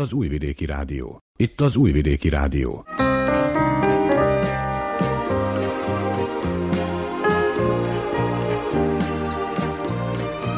[0.00, 1.18] Az Újvidéki Rádió.
[1.36, 2.84] Itt az Újvidéki Rádió.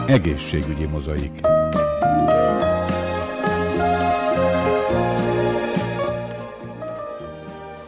[0.07, 1.40] Egészségügyi mozaik.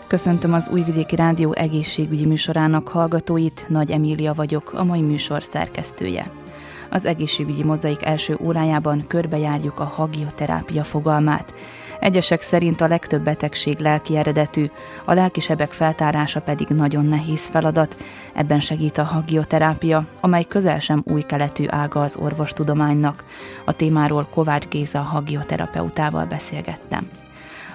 [0.06, 6.43] Köszöntöm az Újvidéki Rádió egészségügyi műsorának hallgatóit, Nagy Emília vagyok, a mai műsor szerkesztője.
[6.90, 11.54] Az egészségügyi mozaik első órájában körbejárjuk a hagioterápia fogalmát.
[12.00, 14.66] Egyesek szerint a legtöbb betegség lelki eredetű,
[15.04, 17.96] a lelkisebek feltárása pedig nagyon nehéz feladat.
[18.34, 23.24] Ebben segít a hagioterápia, amely közel sem új keletű ága az orvostudománynak.
[23.64, 27.23] A témáról Kovács Géza hagioterapeutával beszélgettem.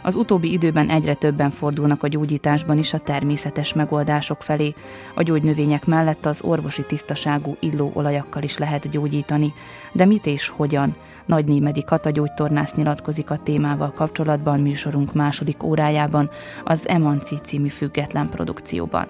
[0.02, 4.74] Az utóbbi időben egyre többen fordulnak a gyógyításban is a természetes megoldások felé.
[5.14, 9.54] A gyógynövények mellett az orvosi tisztaságú illóolajakkal is lehet gyógyítani.
[9.92, 10.96] De mit és hogyan?
[11.30, 16.30] Nagy Némedi Kata gyógytornász nyilatkozik a témával kapcsolatban műsorunk második órájában,
[16.64, 19.06] az Emanci című független produkcióban.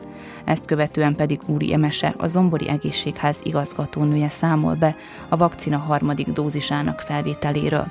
[0.45, 4.95] Ezt követően pedig Úri Emese, a Zombori Egészségház igazgatónője számol be
[5.29, 7.87] a vakcina harmadik dózisának felvételéről.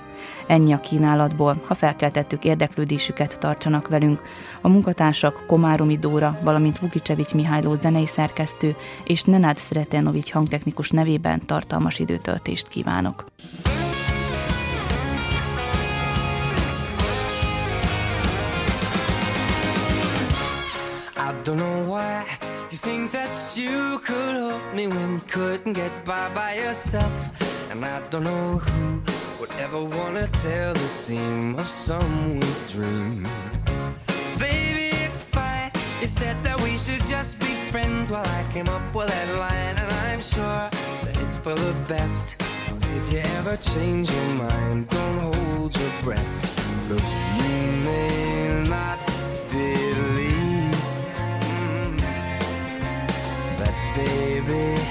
[0.47, 4.23] Ennyi a kínálatból, ha felkeltettük érdeklődésüket, tartsanak velünk.
[4.61, 11.98] A munkatársak Komáromi Dóra, valamint Vukicsevics Mihályló zenei szerkesztő és Nenád Sretenovics hangtechnikus nevében tartalmas
[11.98, 13.25] időtöltést kívánok.
[22.79, 27.12] You think that you could help me when you couldn't get by by yourself.
[27.70, 29.03] And I don't know who
[29.41, 33.27] would ever wanna tell the seam of someone's dream.
[34.39, 35.70] Baby, it's fine.
[36.01, 39.77] You said that we should just be friends while I came up with that line,
[39.83, 40.64] and I'm sure
[41.05, 42.36] that it's for the best.
[42.98, 46.35] If you ever change your mind, don't hold your breath.
[46.89, 47.08] Look,
[47.39, 48.58] you may
[54.48, 54.88] baby.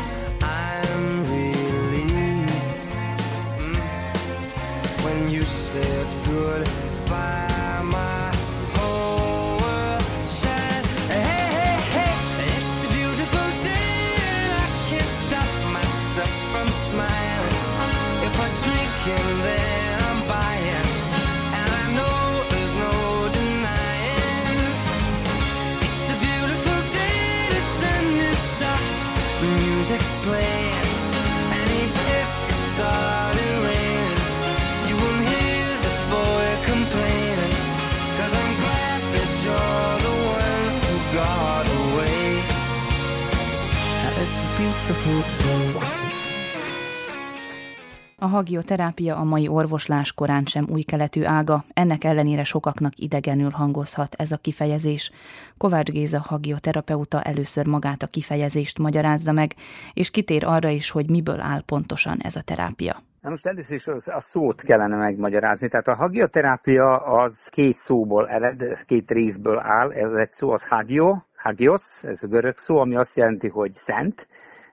[48.20, 54.16] A hagioterápia a mai orvoslás korán sem új keletű ága, ennek ellenére sokaknak idegenül hangozhat
[54.18, 55.12] ez a kifejezés.
[55.58, 59.56] Kovács Géza hagioterapeuta először magát a kifejezést magyarázza meg,
[59.94, 63.02] és kitér arra is, hogy miből áll pontosan ez a terápia.
[63.22, 65.68] Na most először is a szót kellene megmagyarázni.
[65.68, 69.92] Tehát a hagioterápia az két szóból ered, két részből áll.
[69.92, 74.28] Ez egy szó az hagio, hagios, ez a görög szó, ami azt jelenti, hogy szent,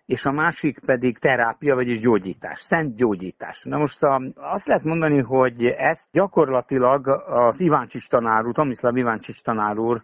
[0.07, 3.63] és a másik pedig terápia, vagyis gyógyítás, szent gyógyítás.
[3.65, 9.43] Na most a, azt lehet mondani, hogy ezt gyakorlatilag az Iváncsics tanár úr, Tomislav Iváncsics
[9.43, 10.03] tanár úr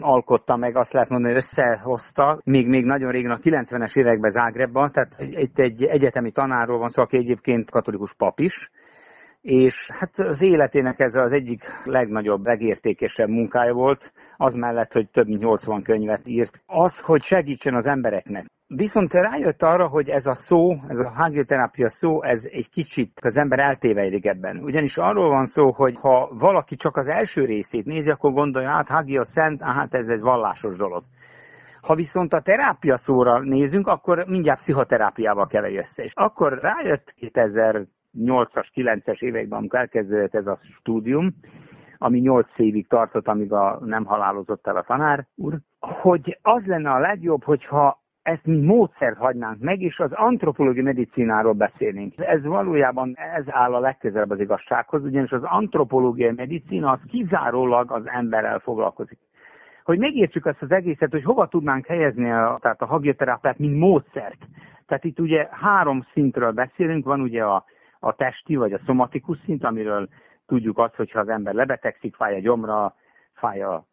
[0.00, 4.90] alkotta meg, azt lehet mondani, hogy összehozta, még, még nagyon régen a 90-es években Zágrebban,
[4.90, 8.70] tehát itt egy egyetemi tanárról van szó, aki egyébként katolikus pap is,
[9.40, 15.26] és hát az életének ez az egyik legnagyobb, legértékesebb munkája volt, az mellett, hogy több
[15.26, 16.62] mint 80 könyvet írt.
[16.66, 18.46] Az, hogy segítsen az embereknek.
[18.76, 23.36] Viszont rájött arra, hogy ez a szó, ez a hagioterápia szó, ez egy kicsit az
[23.36, 24.56] ember eltévejlik ebben.
[24.56, 28.88] Ugyanis arról van szó, hogy ha valaki csak az első részét nézi, akkor gondolja, hát
[28.88, 31.04] hagia szent, hát ez egy vallásos dolog.
[31.80, 36.02] Ha viszont a terápia szóra nézünk, akkor mindjárt pszichoterápiával keverj össze.
[36.02, 41.34] És akkor rájött 2008-as, 9-es években, amikor elkezdődött ez a stúdium,
[41.98, 46.90] ami 8 évig tartott, amíg a, nem halálozott el a tanár úr, hogy az lenne
[46.90, 52.14] a legjobb, hogyha ezt mi módszert hagynánk meg, és az antropológiai medicináról beszélnénk.
[52.16, 58.02] Ez valójában ez áll a legközelebb az igazsághoz, ugyanis az antropológiai medicina az kizárólag az
[58.06, 59.18] emberrel foglalkozik.
[59.84, 64.38] Hogy megértsük ezt az egészet, hogy hova tudnánk helyezni a, tehát a hagioterápiát, mint módszert.
[64.86, 67.64] Tehát itt ugye három szintről beszélünk, van ugye a,
[68.00, 70.08] a testi vagy a szomatikus szint, amiről
[70.46, 72.94] tudjuk azt, hogyha az ember lebetegszik, fáj a gyomra,
[73.34, 73.84] fáj a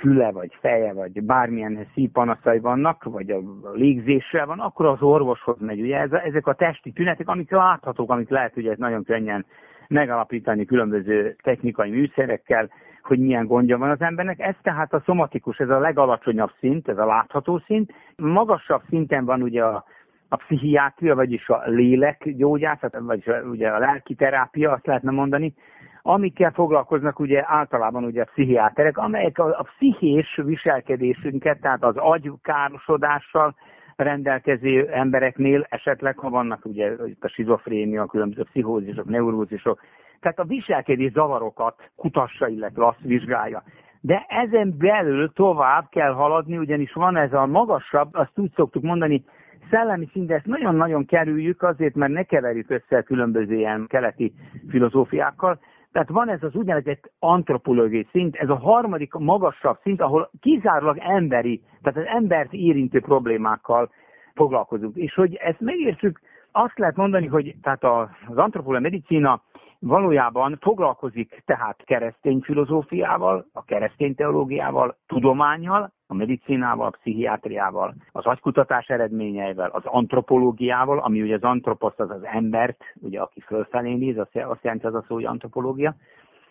[0.00, 3.40] füle, vagy feje, vagy bármilyen szívpanaszai vannak, vagy a
[3.72, 5.80] légzéssel van, akkor az orvoshoz megy.
[5.80, 9.46] Ugye ez, ezek a testi tünetek, amik láthatók, amik lehet ugye nagyon könnyen
[9.88, 12.70] megalapítani különböző technikai műszerekkel,
[13.02, 14.40] hogy milyen gondja van az embernek.
[14.40, 17.92] Ez tehát a szomatikus, ez a legalacsonyabb szint, ez a látható szint.
[18.16, 19.84] Magasabb szinten van ugye a,
[20.28, 25.54] a pszichiátria, vagyis a lélekgyógyászat, vagyis a, ugye a lelki terápia, azt lehetne mondani,
[26.02, 33.54] amikkel foglalkoznak ugye általában ugye a pszichiáterek, amelyek a, a pszichés viselkedésünket, tehát az agykárosodással
[33.96, 39.80] rendelkező embereknél esetleg, ha vannak ugye a schizofrénia, különböző pszichózisok, neurózisok,
[40.20, 43.62] tehát a viselkedés zavarokat kutassa, illetve azt vizsgálja.
[44.00, 49.24] De ezen belül tovább kell haladni, ugyanis van ez a magasabb, azt úgy szoktuk mondani,
[49.70, 54.32] szellemi szint, ezt nagyon-nagyon kerüljük azért, mert ne keverjük össze különböző ilyen keleti
[54.68, 55.58] filozófiákkal,
[55.92, 61.62] tehát van ez az úgynevezett antropológiai szint, ez a harmadik magasabb szint, ahol kizárólag emberi,
[61.82, 63.90] tehát az embert érintő problémákkal
[64.34, 64.96] foglalkozunk.
[64.96, 66.20] És hogy ezt megértsük,
[66.52, 69.42] azt lehet mondani, hogy tehát az antropológia medicína
[69.80, 78.86] valójában foglalkozik tehát keresztény filozófiával, a keresztény teológiával, tudományjal, a medicinával, a pszichiátriával, az agykutatás
[78.86, 84.62] eredményeivel, az antropológiával, ami ugye az antroposz az az embert, ugye aki fölfelé néz, azt
[84.62, 85.94] jelenti az a szó, hogy antropológia,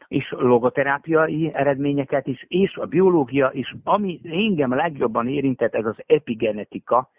[0.08, 7.10] és logoterápiai eredményeket is, és a biológia is, ami engem legjobban érintett, ez az epigenetika,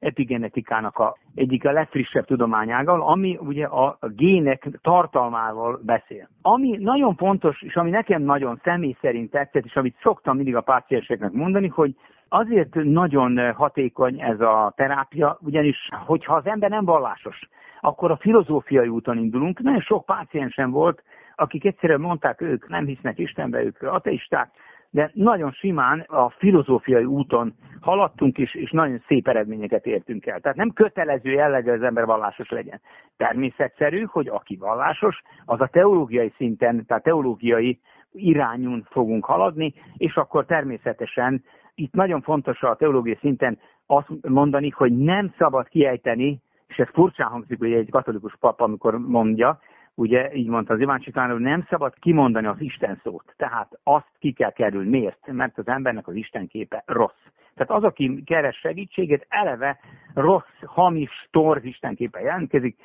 [0.00, 6.28] epigenetikának a egyik a legfrissebb tudományágal, ami ugye a gének tartalmával beszél.
[6.42, 10.60] Ami nagyon fontos, és ami nekem nagyon személy szerint tetszett, és amit szoktam mindig a
[10.60, 11.94] pácienseknek mondani, hogy
[12.28, 17.38] azért nagyon hatékony ez a terápia, ugyanis, hogyha az ember nem vallásos,
[17.80, 19.60] akkor a filozófiai úton indulunk.
[19.60, 21.02] Nagyon sok páciensem volt,
[21.36, 24.50] akik egyszerűen mondták, ők nem hisznek Istenbe, ők ateisták,
[24.90, 30.40] de nagyon simán a filozófiai úton haladtunk is, és nagyon szép eredményeket értünk el.
[30.40, 32.80] Tehát nem kötelező jellegű az ember vallásos legyen.
[33.16, 37.80] Természetszerű, hogy aki vallásos, az a teológiai szinten, tehát teológiai
[38.12, 41.44] irányún fogunk haladni, és akkor természetesen
[41.74, 47.28] itt nagyon fontos a teológiai szinten azt mondani, hogy nem szabad kiejteni, és ez furcsán
[47.28, 49.60] hangzik, hogy egy katolikus pap, amikor mondja,
[50.00, 53.34] ugye így mondta az Iván Csikán, hogy nem szabad kimondani az Isten szót.
[53.36, 54.88] Tehát azt ki kell kerülni.
[54.88, 55.26] Miért?
[55.26, 57.22] Mert az embernek az Isten képe rossz.
[57.54, 59.78] Tehát az, aki keres segítséget, eleve
[60.14, 62.76] rossz, hamis, torz Isten képe jelentkezik.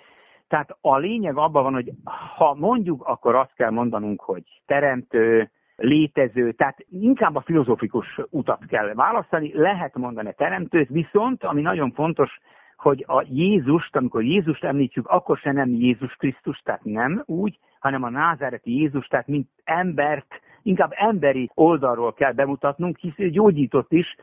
[0.48, 1.92] Tehát a lényeg abban van, hogy
[2.36, 8.94] ha mondjuk, akkor azt kell mondanunk, hogy teremtő, létező, tehát inkább a filozófikus utat kell
[8.94, 12.40] választani, lehet mondani a teremtőt, viszont, ami nagyon fontos,
[12.78, 18.04] hogy a Jézust, amikor Jézust említjük, akkor se nem Jézus Krisztus, tehát nem úgy, hanem
[18.04, 24.16] a názáreti Jézus, tehát mint embert, inkább emberi oldalról kell bemutatnunk, hisz ő gyógyított is,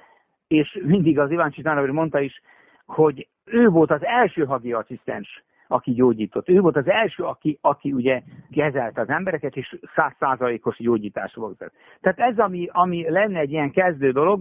[0.48, 2.42] és mindig az Iván Csitánov mondta is,
[2.86, 6.48] hogy ő volt az első hagi asszisztens, aki gyógyított.
[6.48, 11.72] Ő volt az első, aki, aki ugye kezelte az embereket, és százszázalékos gyógyítás volt.
[12.00, 14.40] Tehát ez, ami, ami lenne egy ilyen kezdő dolog,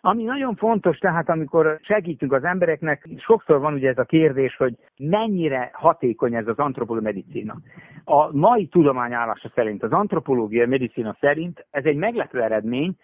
[0.00, 4.76] ami nagyon fontos, tehát amikor segítünk az embereknek, sokszor van ugye ez a kérdés, hogy
[4.96, 7.56] mennyire hatékony ez az antropológia medicina.
[8.04, 12.96] A mai tudományállása szerint, az antropológia medicina szerint ez egy meglepő eredmény,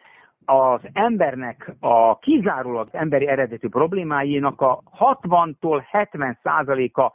[0.44, 7.12] az embernek a kizárólag emberi eredetű problémáinak a 60-tól 70 százaléka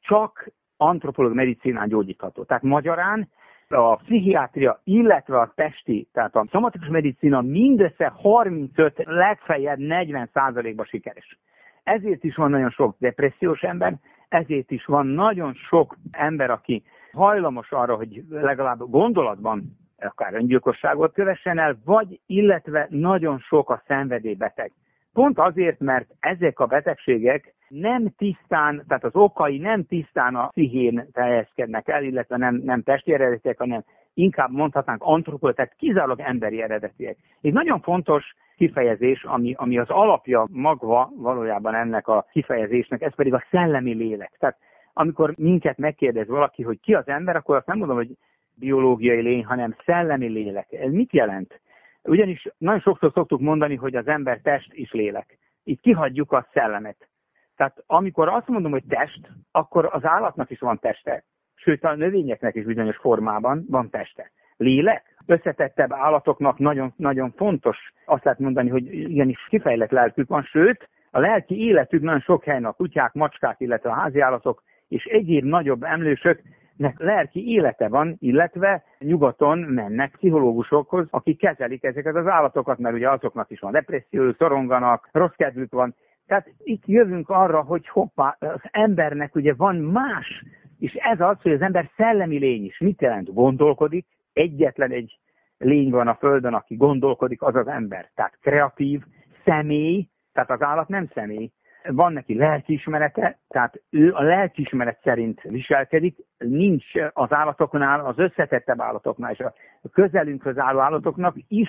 [0.00, 2.44] csak antropológ medicinán gyógyítható.
[2.44, 3.28] Tehát magyarán
[3.76, 11.38] a pszichiátria, illetve a testi, tehát a szomatikus medicina mindössze 35, legfeljebb 40 százalékban sikeres.
[11.82, 13.94] Ezért is van nagyon sok depressziós ember,
[14.28, 16.82] ezért is van nagyon sok ember, aki
[17.12, 24.72] hajlamos arra, hogy legalább gondolatban akár öngyilkosságot kövessen el, vagy illetve nagyon sok a szenvedélybeteg.
[25.18, 31.08] Pont azért, mert ezek a betegségek nem tisztán, tehát az okai nem tisztán a pszichén
[31.12, 33.84] teljeskednek el, illetve nem, nem testi eredetiek, hanem
[34.14, 37.16] inkább mondhatnánk antropol, tehát kizárólag emberi eredetiek.
[37.40, 43.34] Egy nagyon fontos kifejezés, ami, ami az alapja magva valójában ennek a kifejezésnek, ez pedig
[43.34, 44.32] a szellemi lélek.
[44.38, 44.56] Tehát
[44.92, 48.10] amikor minket megkérdez valaki, hogy ki az ember, akkor azt nem mondom, hogy
[48.54, 50.72] biológiai lény, hanem szellemi lélek.
[50.72, 51.60] Ez mit jelent?
[52.08, 55.38] Ugyanis nagyon sokszor szoktuk mondani, hogy az ember test és lélek.
[55.64, 57.08] Itt kihagyjuk a szellemet.
[57.56, 61.24] Tehát amikor azt mondom, hogy test, akkor az állatnak is van teste.
[61.54, 64.30] Sőt, a növényeknek is bizonyos formában van teste.
[64.56, 65.16] Lélek?
[65.26, 71.20] Összetettebb állatoknak nagyon, nagyon fontos azt lehet mondani, hogy igenis kifejlett lelkük van, sőt, a
[71.20, 76.42] lelki életük nagyon sok helyen a kutyák, macskák, illetve a háziállatok és egyéb nagyobb emlősök
[76.78, 83.10] nek lelki élete van, illetve nyugaton mennek pszichológusokhoz, akik kezelik ezeket az állatokat, mert ugye
[83.10, 85.94] azoknak is van depresszió, szoronganak, rossz kedvük van.
[86.26, 90.44] Tehát itt jövünk arra, hogy hoppá, az embernek ugye van más
[90.78, 92.78] És ez az, hogy az ember szellemi lény is.
[92.78, 93.34] Mit jelent?
[93.34, 95.18] Gondolkodik, egyetlen egy
[95.58, 98.10] lény van a Földön, aki gondolkodik, az az ember.
[98.14, 99.02] Tehát kreatív,
[99.44, 101.50] személy, tehát az állat nem személy.
[101.90, 109.32] Van neki lelkiismerete, tehát ő a lelkiismeret szerint viselkedik, nincs az állatoknál, az összetettebb állatoknál
[109.32, 109.52] és a
[109.92, 111.68] közelünkhöz álló állatoknak is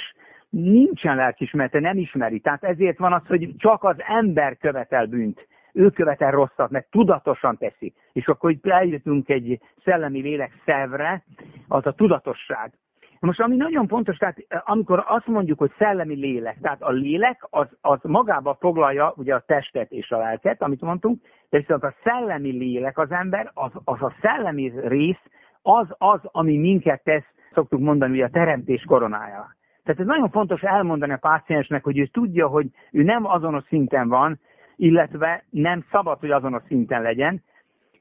[0.50, 2.40] nincsen lelkismerete, nem ismeri.
[2.40, 5.48] Tehát ezért van az, hogy csak az ember követel bűnt.
[5.74, 7.94] Ő követel rosszat, mert tudatosan teszi.
[8.14, 11.24] És akkor itt eljutunk egy szellemi lélek szervre,
[11.68, 12.72] az a tudatosság.
[13.20, 17.68] Most ami nagyon fontos, tehát amikor azt mondjuk, hogy szellemi lélek, tehát a lélek az,
[17.82, 22.52] az magába foglalja ugye a testet és a lelket, amit mondtunk, de viszont a szellemi
[22.52, 25.22] lélek az ember, az, az a szellemi rész,
[25.62, 29.56] az az, ami minket tesz, szoktuk mondani, ugye a teremtés koronája.
[29.84, 34.08] Tehát ez nagyon fontos elmondani a páciensnek, hogy ő tudja, hogy ő nem azonos szinten
[34.08, 34.40] van,
[34.76, 37.44] illetve nem szabad, hogy azonos szinten legyen,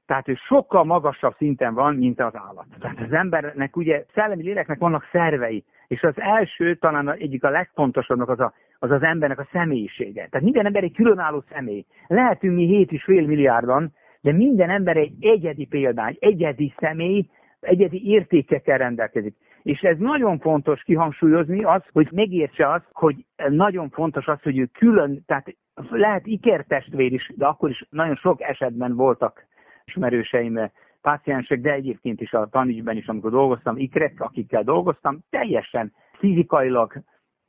[0.08, 2.66] tehát ő sokkal magasabb szinten van, mint az állat.
[2.80, 8.28] Tehát az embernek ugye szellemi léleknek vannak szervei, és az első, talán egyik a legfontosabbnak
[8.28, 10.28] az, a, az az embernek a személyisége.
[10.30, 11.84] Tehát minden ember egy különálló személy.
[12.06, 17.28] Lehetünk mi 7,5 milliárdan, de minden ember egy egyedi példány, egyedi személy,
[17.60, 19.34] egyedi értékekkel rendelkezik.
[19.62, 24.64] És ez nagyon fontos kihangsúlyozni az, hogy megértse az, hogy nagyon fontos az, hogy ő
[24.64, 25.56] külön, tehát
[25.90, 29.46] lehet ikertestvér is, de akkor is nagyon sok esetben voltak
[29.88, 30.70] ismerőseim,
[31.02, 36.92] páciensek, de egyébként is a tanícsben is, amikor dolgoztam, ikrek, akikkel dolgoztam, teljesen fizikailag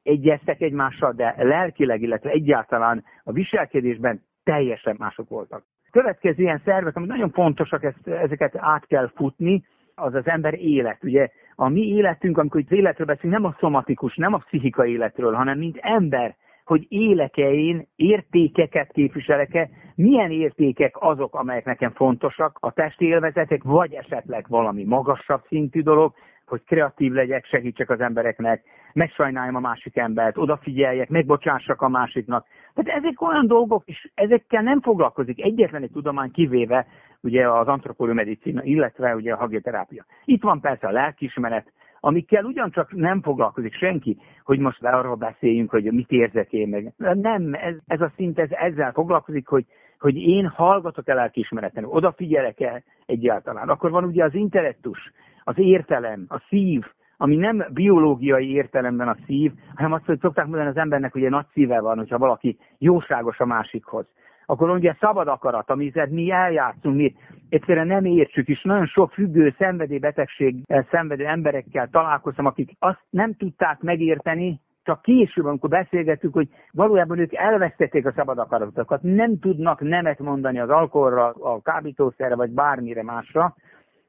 [0.03, 5.63] egyeztek egymással, de lelkileg, illetve egyáltalán a viselkedésben teljesen mások voltak.
[5.91, 9.63] Következő ilyen szervek, ami nagyon fontosak, ezt, ezeket át kell futni,
[9.96, 11.03] az az ember élet.
[11.03, 15.34] Ugye a mi életünk, amikor az életről beszélünk, nem a szomatikus, nem a pszichikai életről,
[15.34, 16.36] hanem mint ember
[16.69, 23.93] hogy éleke én, értékeket képviselek-e, milyen értékek azok, amelyek nekem fontosak, a testi élvezetek, vagy
[23.93, 26.13] esetleg valami magasabb szintű dolog,
[26.45, 32.45] hogy kreatív legyek, segítsek az embereknek, megsajnáljam a másik embert, odafigyeljek, megbocsássak a másiknak.
[32.73, 36.88] Tehát ezek olyan dolgok, és ezekkel nem foglalkozik egyetlen egy tudomány kivéve
[37.21, 40.05] ugye az antropolómedicina, illetve ugye a hagioterápia.
[40.25, 45.84] Itt van persze a lelkismeret, amikkel ugyancsak nem foglalkozik senki, hogy most arról beszéljünk, hogy
[45.84, 46.94] mit érzek én meg.
[46.98, 49.65] Nem, ez, ez a szint ez, ezzel foglalkozik, hogy,
[50.00, 53.70] hogy én hallgatok el lelkiismereten, odafigyelek el egyáltalán.
[53.70, 55.12] Akkor van ugye az intellektus,
[55.44, 56.84] az értelem, a szív,
[57.18, 61.29] ami nem biológiai értelemben a szív, hanem azt, hogy szokták mondani az embernek, hogy egy
[61.29, 64.06] nagy szíve van, hogyha valaki jóságos a másikhoz
[64.50, 67.15] akkor ugye szabad akarat, amit mi eljátszunk, mi
[67.50, 70.56] egyszerűen nem értsük, és nagyon sok függő szenvedélybetegség
[70.91, 77.34] szenvedő emberekkel találkoztam, akik azt nem tudták megérteni, csak később, amikor beszélgettük, hogy valójában ők
[77.34, 83.56] elvesztették a szabad akaratokat, nem tudnak nemet mondani az alkoholra, a kábítószerre, vagy bármire másra.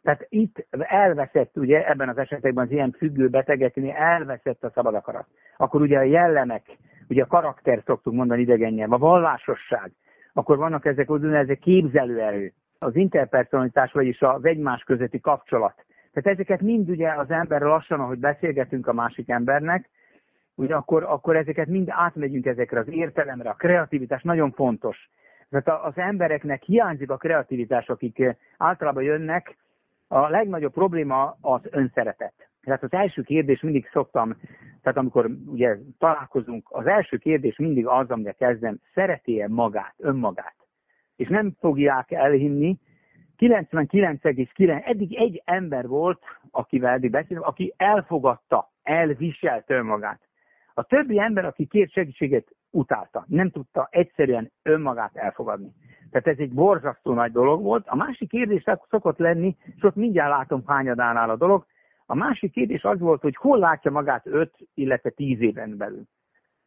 [0.03, 5.27] Tehát itt elveszett, ugye ebben az esetekben az ilyen függő betegeknél elveszett a szabad akarat.
[5.57, 6.63] Akkor ugye a jellemek,
[7.09, 9.93] ugye a karakter szoktuk mondani idegennyelv, a vallásosság,
[10.33, 15.85] akkor vannak ezek úgynevezett képzelőerő, az interpersonalitás, vagyis az egymás közötti kapcsolat.
[16.13, 19.89] Tehát ezeket mind ugye az ember lassan, ahogy beszélgetünk a másik embernek,
[20.55, 25.11] ugye akkor, akkor ezeket mind átmegyünk ezekre az értelemre, a kreativitás nagyon fontos.
[25.51, 29.57] Tehát az embereknek hiányzik a kreativitás, akik általában jönnek,
[30.09, 32.50] a legnagyobb probléma az önszeretet.
[32.63, 34.37] Tehát az első kérdés mindig szoktam,
[34.83, 40.57] tehát amikor ugye találkozunk, az első kérdés mindig az, amire kezdem, szereti-e magát, önmagát?
[41.17, 42.79] És nem fogják elhinni,
[43.39, 50.21] 99,9, eddig egy ember volt, akivel eddig beszélünk, aki elfogadta, elviselte önmagát.
[50.75, 53.25] A többi ember, aki kért segítséget, utálta.
[53.29, 55.73] Nem tudta egyszerűen önmagát elfogadni.
[56.11, 57.87] Tehát ez egy borzasztó nagy dolog volt.
[57.87, 61.67] A másik kérdés szokott lenni, és ott mindjárt látom hányadánál a dolog,
[62.11, 66.03] a másik kérdés az volt, hogy hol látja magát 5, illetve 10 éven belül.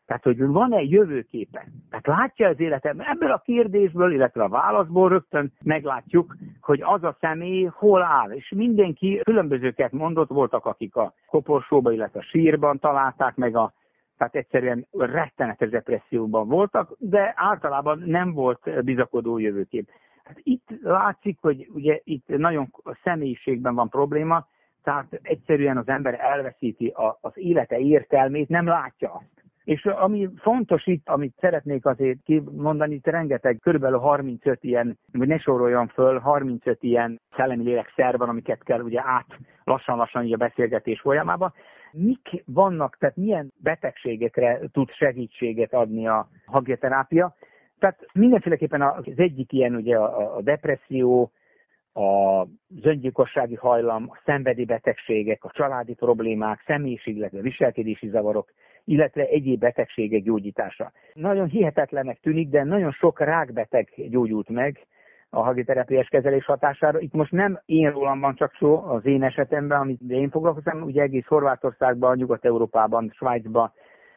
[0.05, 1.67] Tehát, hogy van-e jövőképe?
[1.89, 2.99] Tehát látja az életem?
[2.99, 8.31] Ebből a kérdésből, illetve a válaszból rögtön meglátjuk, hogy az a személy hol áll.
[8.31, 13.73] És mindenki különbözőket mondott, voltak, akik a koporsóba, illetve a sírban találták meg a
[14.17, 19.89] tehát egyszerűen rettenetes depresszióban voltak, de általában nem volt bizakodó jövőkép.
[20.23, 24.47] Hát itt látszik, hogy ugye itt nagyon a személyiségben van probléma,
[24.83, 29.33] tehát egyszerűen az ember elveszíti a, az élete értelmét, nem látja azt.
[29.63, 35.37] És ami fontos itt, amit szeretnék azért kimondani, itt rengeteg, körülbelül 35 ilyen, vagy ne
[35.37, 41.53] soroljam föl, 35 ilyen szellemi lélekszer van, amiket kell ugye át lassan-lassan a beszélgetés folyamában.
[41.91, 47.35] Mik vannak, tehát milyen betegségekre tud segítséget adni a hagioterápia?
[47.79, 51.31] Tehát mindenféleképpen az egyik ilyen ugye a depresszió,
[51.93, 52.45] a
[52.81, 58.51] öngyilkossági hajlam, a szenvedélybetegségek, a családi problémák, személyiség, illetve viselkedési zavarok,
[58.83, 60.91] illetve egyéb betegségek gyógyítása.
[61.13, 64.87] Nagyon hihetetlenek tűnik, de nagyon sok rákbeteg gyógyult meg
[65.29, 66.99] a hagiterápiás kezelés hatására.
[66.99, 71.01] Itt most nem én rólam van csak szó az én esetemben, amit én foglalkozom, ugye
[71.01, 73.71] egész Horvátországban, Nyugat-Európában, Svájcban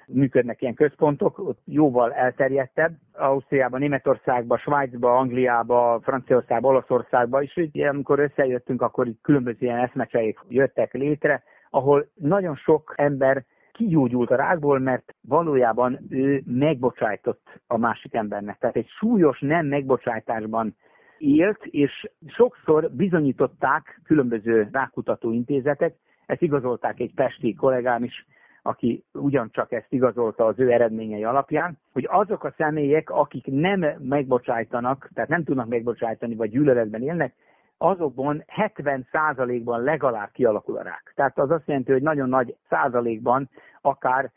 [0.07, 2.93] működnek ilyen központok, ott jóval elterjedtebb.
[3.13, 10.39] Ausztriában, Németországban, Svájcban, Angliában, Franciaországban, Olaszországban is, így, amikor összejöttünk, akkor itt különböző ilyen eszmecseik
[10.49, 18.15] jöttek létre, ahol nagyon sok ember kigyógyult a rákból, mert valójában ő megbocsájtott a másik
[18.15, 18.59] embernek.
[18.59, 20.77] Tehát egy súlyos nem megbocsájtásban
[21.19, 25.95] élt, és sokszor bizonyították különböző rákutató intézetek,
[26.27, 28.27] ezt igazolták egy pesti kollégám is,
[28.67, 35.09] aki ugyancsak ezt igazolta az ő eredményei alapján, hogy azok a személyek, akik nem megbocsájtanak,
[35.15, 37.35] tehát nem tudnak megbocsájtani, vagy gyűlöletben élnek,
[37.79, 41.13] azokban 70%-ban legalább kialakul a rák.
[41.15, 43.49] Tehát az azt jelenti, hogy nagyon nagy százalékban
[43.81, 44.31] akár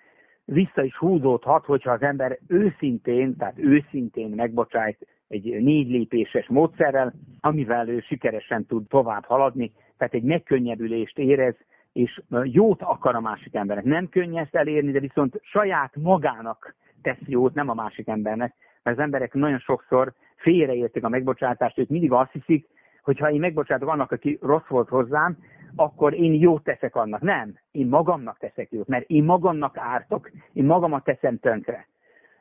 [0.45, 7.89] vissza is húzódhat, hogyha az ember őszintén, tehát őszintén megbocsájt egy négy lépéses módszerrel, amivel
[7.89, 11.55] ő sikeresen tud tovább haladni, tehát egy megkönnyebbülést érez,
[11.99, 13.85] és jót akar a másik embernek.
[13.85, 18.53] Nem könnyű ezt elérni, de viszont saját magának tesz jót, nem a másik embernek,
[18.83, 22.67] mert az emberek nagyon sokszor félreértik a megbocsátást, ők mindig azt hiszik,
[23.03, 25.37] hogy ha én megbocsátok annak, aki rossz volt hozzám,
[25.75, 27.21] akkor én jót teszek annak.
[27.21, 31.87] Nem, én magamnak teszek jót, mert én magamnak ártok, én magamat teszem tönkre.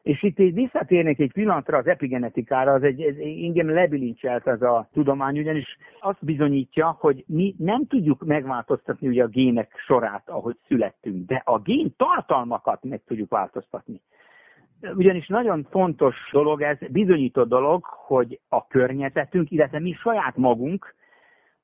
[0.09, 3.03] És itt így visszatérnék egy pillanatra az epigenetikára, az egy,
[3.45, 9.27] engem lebilincselt ez a tudomány, ugyanis azt bizonyítja, hogy mi nem tudjuk megváltoztatni ugye a
[9.27, 14.01] gének sorát, ahogy születtünk, de a gén tartalmakat meg tudjuk változtatni.
[14.95, 20.95] Ugyanis nagyon fontos dolog ez, bizonyított dolog, hogy a környezetünk, illetve mi saját magunk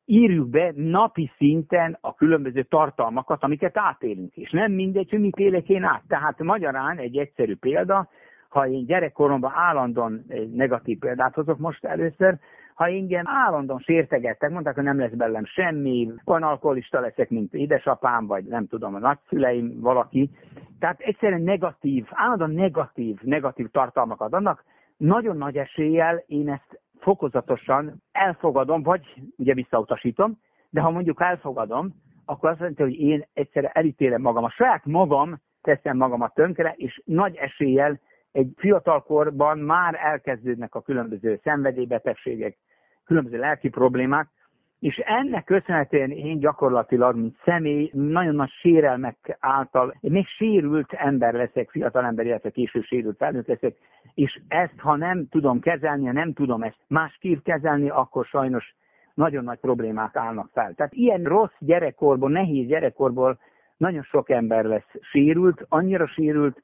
[0.05, 4.37] írjuk be napi szinten a különböző tartalmakat, amiket átélünk.
[4.37, 6.03] És nem mindegy, hogy mit élek én át.
[6.09, 8.09] Tehát magyarán egy egyszerű példa,
[8.55, 12.39] ha én gyerekkoromban állandóan negatív példát hozok most először,
[12.75, 18.27] ha engem állandóan sértegettek, mondták, hogy nem lesz belem semmi, olyan alkoholista leszek, mint édesapám,
[18.27, 20.31] vagy nem tudom, a nagyszüleim, valaki.
[20.79, 24.65] Tehát egyszerűen negatív, állandóan negatív, negatív tartalmakat adnak,
[24.97, 30.39] nagyon nagy eséllyel én ezt fokozatosan elfogadom, vagy ugye visszautasítom,
[30.71, 35.41] de ha mondjuk elfogadom, akkor azt jelenti, hogy én egyszerre elítélem magam, a saját magam
[35.63, 38.01] teszem magamat tönkre, és nagy eséllyel
[38.35, 42.57] egy fiatalkorban már elkezdődnek a különböző szenvedélybetegségek,
[43.05, 44.29] különböző lelki problémák,
[44.81, 51.71] és ennek köszönhetően én gyakorlatilag, mint személy, nagyon nagy sérelmek által, még sérült ember leszek,
[51.71, 53.77] fiatal ember, illetve később sérült felnőtt leszek,
[54.15, 58.75] és ezt, ha nem tudom kezelni, ha nem tudom ezt másképp kezelni, akkor sajnos
[59.15, 60.73] nagyon nagy problémák állnak fel.
[60.75, 63.39] Tehát ilyen rossz gyerekkorból, nehéz gyerekkorból
[63.77, 66.63] nagyon sok ember lesz sérült, annyira sérült,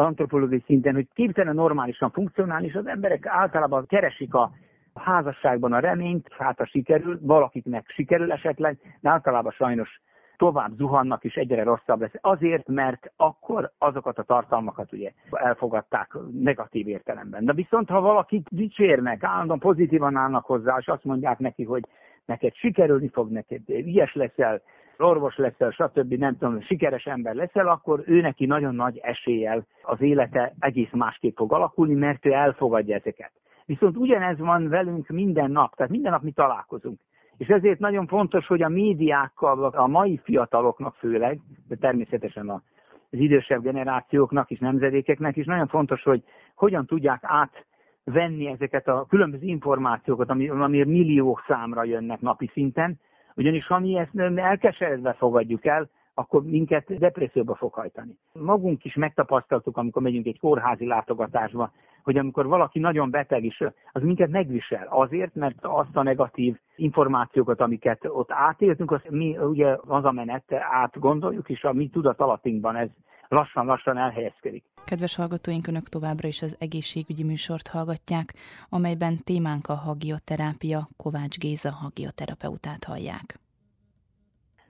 [0.00, 4.50] antropológiai szinten, hogy képtelen normálisan funkcionálni, és az emberek általában keresik a
[4.94, 10.00] házasságban a reményt, hát a sikerül, valakiknek sikerül esetleg, de általában sajnos
[10.36, 12.12] tovább zuhannak, és egyre rosszabb lesz.
[12.20, 17.44] Azért, mert akkor azokat a tartalmakat ugye elfogadták negatív értelemben.
[17.44, 21.84] De viszont, ha valakit dicsérnek, állandóan pozitívan állnak hozzá, és azt mondják neki, hogy
[22.24, 24.62] neked sikerülni fog, neked ilyes leszel,
[25.02, 26.12] orvos leszel, stb.
[26.12, 31.36] nem tudom, sikeres ember leszel, akkor ő neki nagyon nagy eséllyel az élete egész másképp
[31.36, 33.32] fog alakulni, mert ő elfogadja ezeket.
[33.66, 37.00] Viszont ugyanez van velünk minden nap, tehát minden nap mi találkozunk.
[37.36, 43.62] És ezért nagyon fontos, hogy a médiákkal, a mai fiataloknak főleg, de természetesen az idősebb
[43.62, 46.22] generációknak és nemzedékeknek is nagyon fontos, hogy
[46.54, 52.98] hogyan tudják átvenni ezeket a különböző információkat, ami, ami millió számra jönnek napi szinten,
[53.36, 58.16] ugyanis ha mi ezt elkeseredve fogadjuk el, akkor minket depresszióba fog hajtani.
[58.32, 63.60] Magunk is megtapasztaltuk, amikor megyünk egy kórházi látogatásba, hogy amikor valaki nagyon beteg is,
[63.92, 64.86] az minket megvisel.
[64.90, 70.52] Azért, mert azt a negatív információkat, amiket ott átéltünk, az mi ugye az a menet
[70.52, 72.88] átgondoljuk, és a mi tudatalatinkban ez
[73.30, 74.64] lassan-lassan elhelyezkedik.
[74.84, 78.34] Kedves hallgatóink, Önök továbbra is az egészségügyi műsort hallgatják,
[78.68, 83.38] amelyben témánk a hagioterápia, Kovács Géza hagioterapeutát hallják.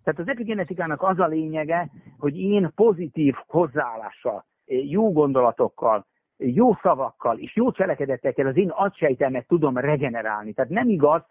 [0.04, 7.56] Tehát az epigenetikának az a lényege, hogy én pozitív hozzáállással, jó gondolatokkal, jó szavakkal és
[7.56, 10.52] jó cselekedetekkel az én agysejtemet tudom regenerálni.
[10.52, 11.22] Tehát nem igaz,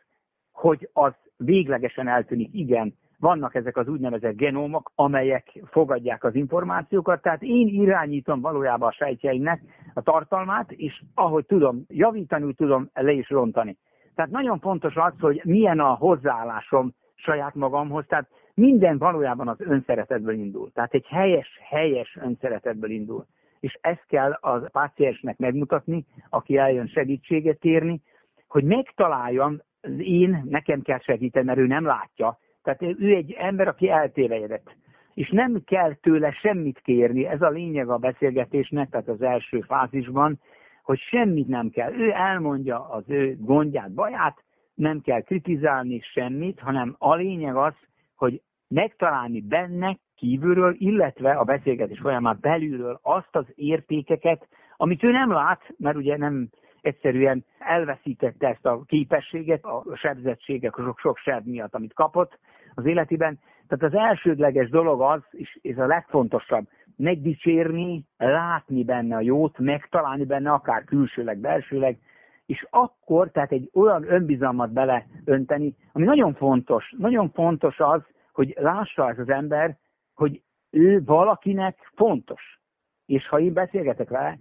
[0.51, 2.49] hogy az véglegesen eltűnik.
[2.53, 8.91] Igen, vannak ezek az úgynevezett genómok, amelyek fogadják az információkat, tehát én irányítom valójában a
[8.91, 9.61] sejtjeimnek
[9.93, 13.77] a tartalmát, és ahogy tudom javítani, úgy tudom le is rontani.
[14.15, 20.33] Tehát nagyon fontos az, hogy milyen a hozzáállásom saját magamhoz, tehát minden valójában az önszeretetből
[20.33, 20.71] indul.
[20.71, 23.25] Tehát egy helyes, helyes önszeretetből indul.
[23.59, 28.01] És ezt kell a páciensnek megmutatni, aki eljön segítséget kérni,
[28.47, 29.61] hogy megtaláljam,
[29.97, 32.37] én, nekem kell segíteni, mert ő nem látja.
[32.63, 34.75] Tehát ő egy ember, aki eltévejedett.
[35.13, 40.39] És nem kell tőle semmit kérni, ez a lényeg a beszélgetésnek, tehát az első fázisban,
[40.83, 41.93] hogy semmit nem kell.
[41.93, 44.43] Ő elmondja az ő gondját, baját,
[44.73, 47.73] nem kell kritizálni semmit, hanem a lényeg az,
[48.15, 55.31] hogy megtalálni benne kívülről, illetve a beszélgetés folyamán belülről azt az értékeket, amit ő nem
[55.31, 56.49] lát, mert ugye nem
[56.81, 62.39] egyszerűen elveszítette ezt a képességet a sebzettségek, sok, sok seb miatt, amit kapott
[62.73, 63.39] az életében.
[63.67, 70.25] Tehát az elsődleges dolog az, és ez a legfontosabb, megdicsérni, látni benne a jót, megtalálni
[70.25, 71.97] benne akár külsőleg, belsőleg,
[72.45, 78.01] és akkor, tehát egy olyan önbizalmat beleönteni, ami nagyon fontos, nagyon fontos az,
[78.33, 79.77] hogy lássa ez az ember,
[80.13, 82.59] hogy ő valakinek fontos.
[83.05, 84.39] És ha én beszélgetek vele,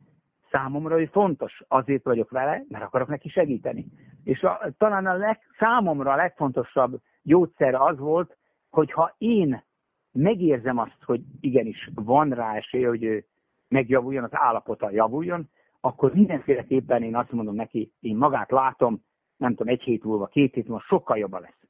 [0.50, 1.62] számomra ő fontos.
[1.68, 3.87] Azért vagyok vele, mert akarok neki segíteni.
[4.24, 8.37] És a, talán a leg, számomra a legfontosabb gyógyszer az volt,
[8.70, 9.62] hogy ha én
[10.12, 13.24] megérzem azt, hogy igenis van rá esély, hogy ő
[13.68, 15.48] megjavuljon, az állapota javuljon,
[15.80, 19.02] akkor mindenféleképpen én azt mondom neki, én magát látom,
[19.37, 21.61] nem tudom, egy hét múlva, két hét múlva sokkal jobban lesz.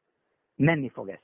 [0.57, 1.21] Menni fog ez.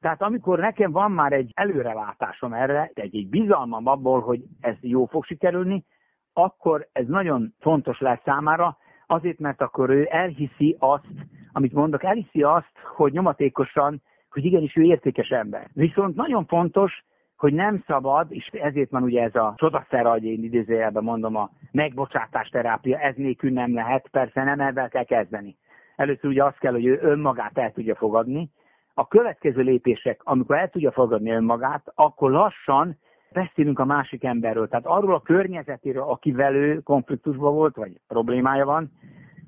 [0.00, 5.06] Tehát amikor nekem van már egy előrelátásom erre, egy, egy bizalmam abból, hogy ez jó
[5.06, 5.84] fog sikerülni,
[6.32, 11.08] akkor ez nagyon fontos lesz számára, azért, mert akkor ő elhiszi azt,
[11.52, 15.68] amit mondok, elhiszi azt, hogy nyomatékosan, hogy igenis ő értékes ember.
[15.72, 17.04] Viszont nagyon fontos,
[17.36, 21.50] hogy nem szabad, és ezért van ugye ez a csodaszer, ahogy én idézőjelben mondom, a
[21.70, 25.56] megbocsátás terápia, ez nélkül nem lehet, persze nem ebben kell kezdeni.
[25.96, 28.50] Először ugye az kell, hogy ő önmagát el tudja fogadni.
[28.94, 32.98] A következő lépések, amikor el tudja fogadni önmagát, akkor lassan
[33.32, 38.90] beszélünk a másik emberről, tehát arról a környezetéről, akivel ő konfliktusban volt, vagy problémája van,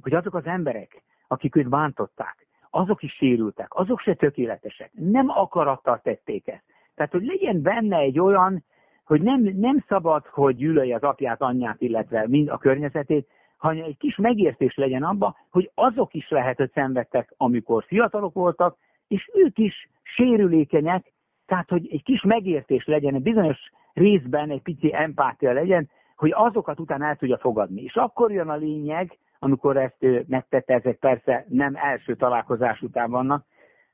[0.01, 6.01] hogy azok az emberek, akik őt bántották, azok is sérültek, azok se tökéletesek, nem akarattal
[6.03, 6.65] tették ezt.
[6.95, 8.65] Tehát, hogy legyen benne egy olyan,
[9.05, 13.97] hogy nem, nem szabad, hogy gyűlölje az apját, anyját, illetve mind a környezetét, hanem egy
[13.97, 18.77] kis megértés legyen abba, hogy azok is lehet, hogy szenvedtek, amikor fiatalok voltak,
[19.09, 21.13] és ők is sérülékenyek,
[21.47, 23.59] tehát, hogy egy kis megértés legyen, egy bizonyos
[23.93, 27.83] részben egy pici empátia legyen, hogy azokat utána el tudja fogadni.
[27.83, 33.11] És akkor jön a lényeg, amikor ezt ő megtette, ezek persze nem első találkozás után
[33.11, 33.45] vannak,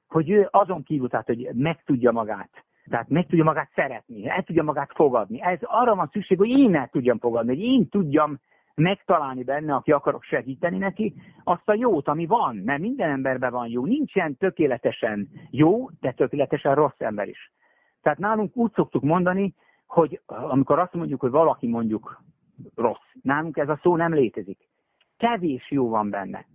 [0.08, 2.50] hogy ő azon kívül, tehát, hogy meg tudja magát,
[2.90, 5.42] tehát meg tudja magát szeretni, el tudja magát fogadni.
[5.42, 8.38] Ez arra van szükség, hogy én el tudjam fogadni, hogy én tudjam
[8.80, 11.14] megtalálni benne, aki akarok segíteni neki,
[11.44, 13.84] azt a jót, ami van, mert minden emberben van jó.
[13.84, 17.52] Nincsen tökéletesen jó, de tökéletesen rossz ember is.
[18.02, 19.54] Tehát nálunk úgy szoktuk mondani,
[19.86, 22.22] hogy amikor azt mondjuk, hogy valaki mondjuk
[22.74, 24.68] rossz, nálunk ez a szó nem létezik.
[25.16, 26.46] Kevés jó van benne.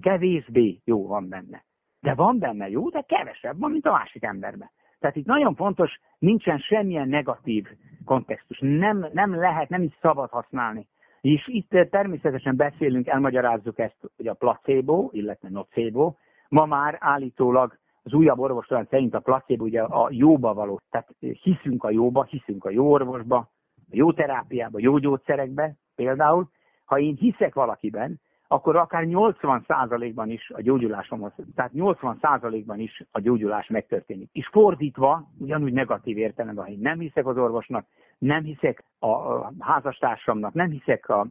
[0.00, 1.64] Kevésbé jó van benne.
[2.00, 4.70] De van benne jó, de kevesebb van, mint a másik emberben.
[4.98, 7.66] Tehát itt nagyon fontos, nincsen semmilyen negatív
[8.04, 8.58] kontextus.
[8.60, 10.86] Nem, nem lehet, nem is szabad használni.
[11.20, 16.14] És itt természetesen beszélünk, elmagyarázzuk ezt, hogy a placebo, illetve nocebo,
[16.48, 20.80] ma már állítólag az újabb orvostudomány szerint a placebo ugye a jóba való.
[20.90, 21.08] Tehát
[21.42, 23.36] hiszünk a jóba, hiszünk a jó orvosba,
[23.76, 26.48] a jó terápiába, jó gyógyszerekbe például.
[26.84, 33.66] Ha én hiszek valakiben, akkor akár 80%-ban is a gyógyulásomhoz, tehát 80%-ban is a gyógyulás
[33.66, 34.28] megtörténik.
[34.32, 37.86] És fordítva, ugyanúgy negatív értelemben, ha én nem hiszek az orvosnak,
[38.18, 41.26] nem hiszek a házastársamnak, nem hiszek a,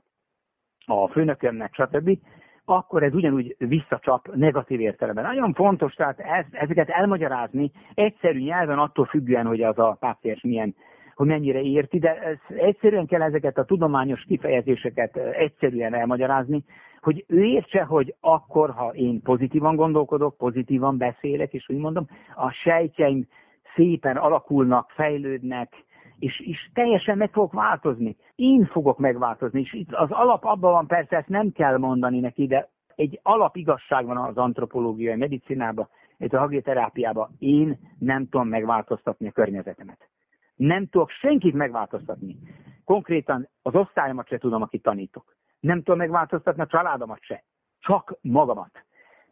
[0.86, 2.20] a főnökömnek, stb.,
[2.66, 5.24] akkor ez ugyanúgy visszacsap negatív értelemben.
[5.24, 10.76] Nagyon fontos tehát ezt, ezeket elmagyarázni egyszerű nyelven attól függően, hogy az a páciens milyen
[11.16, 16.64] hogy mennyire érti, de ez, egyszerűen kell ezeket a tudományos kifejezéseket egyszerűen elmagyarázni,
[17.02, 22.52] hogy ő értse, hogy akkor, ha én pozitívan gondolkodok, pozitívan beszélek, és úgy mondom, a
[22.52, 23.28] sejtjeim
[23.76, 25.74] szépen alakulnak, fejlődnek,
[26.20, 28.16] és, és teljesen meg fogok változni.
[28.36, 32.48] Én fogok megváltozni, és itt az alap abban van, persze ezt nem kell mondani neki,
[32.48, 37.36] de egy alapigazság van az antropológiai medicinában, ez a hagioterápiában.
[37.40, 40.10] Én nem tudom megváltoztatni a környezetemet.
[40.56, 42.38] Nem tudok senkit megváltoztatni.
[42.86, 45.36] Konkrétan az osztályomat se tudom, akit tanítok.
[45.60, 47.44] Nem tudom megváltoztatni a családomat se.
[47.80, 48.86] Csak magamat.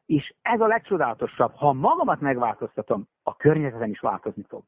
[0.06, 1.52] És ez a legcsodálatosabb.
[1.56, 4.64] Ha magamat megváltoztatom, a környezetem is változni fog.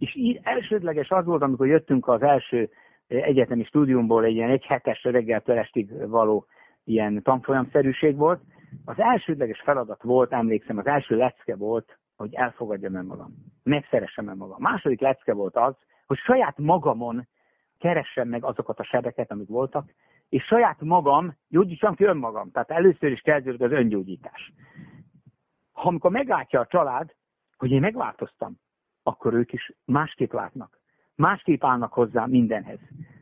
[0.00, 2.70] És így elsődleges az volt, amikor jöttünk az első
[3.06, 6.46] eh, egyetemi stúdiumból, egy ilyen egy hetes reggeltől estig való
[6.84, 8.40] ilyen tanfolyamszerűség volt,
[8.84, 14.34] Az elsődleges feladat volt, emlékszem, az első lecke volt, hogy elfogadjam el magam, megszeressem el
[14.34, 14.54] magam.
[14.54, 15.74] A második lecke volt az,
[16.06, 17.26] hogy saját magamon
[17.78, 19.90] keressem meg azokat a sebeket, amik voltak,
[20.28, 22.50] és saját magam gyógyítsam ki önmagam.
[22.50, 24.52] Tehát először is kezdődik az öngyógyítás.
[25.72, 27.14] Ha amikor meglátja a család,
[27.56, 28.56] hogy én megváltoztam,
[29.02, 30.78] akkor ők is másképp látnak.
[31.14, 32.78] Másképp állnak hozzá mindenhez.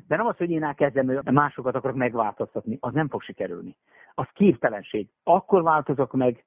[0.09, 3.77] De nem az, hogy én elkezdem másokat akarok megváltoztatni, az nem fog sikerülni.
[4.15, 5.09] Az képtelenség.
[5.23, 6.45] Akkor változok meg,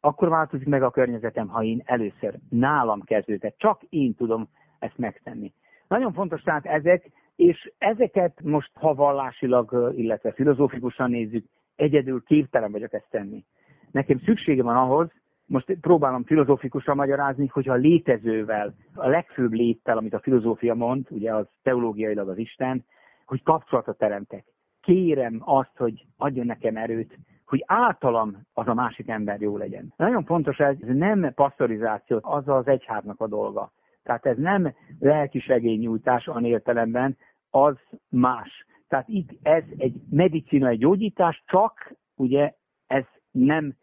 [0.00, 3.56] akkor változik meg a környezetem, ha én először nálam kezdődök.
[3.56, 5.52] Csak én tudom ezt megtenni.
[5.88, 12.92] Nagyon fontos tehát ezek, és ezeket most, ha vallásilag, illetve filozófikusan nézzük, egyedül képtelen vagyok
[12.92, 13.44] ezt tenni.
[13.90, 15.10] Nekem szüksége van ahhoz,
[15.52, 21.34] most próbálom filozófikusan magyarázni, hogy a létezővel, a legfőbb léttel, amit a filozófia mond, ugye
[21.34, 22.84] az teológiailag az Isten,
[23.26, 24.44] hogy kapcsolatot teremtek.
[24.80, 29.92] Kérem azt, hogy adjon nekem erőt, hogy általam az a másik ember jó legyen.
[29.96, 33.72] Nagyon fontos ez, ez nem passzorizáció, az az egyháznak a dolga.
[34.02, 37.16] Tehát ez nem lelki segélynyújtás an értelemben,
[37.50, 37.76] az
[38.08, 38.66] más.
[38.88, 42.54] Tehát itt ez egy medicina, egy gyógyítás, csak ugye
[42.86, 43.74] ez nem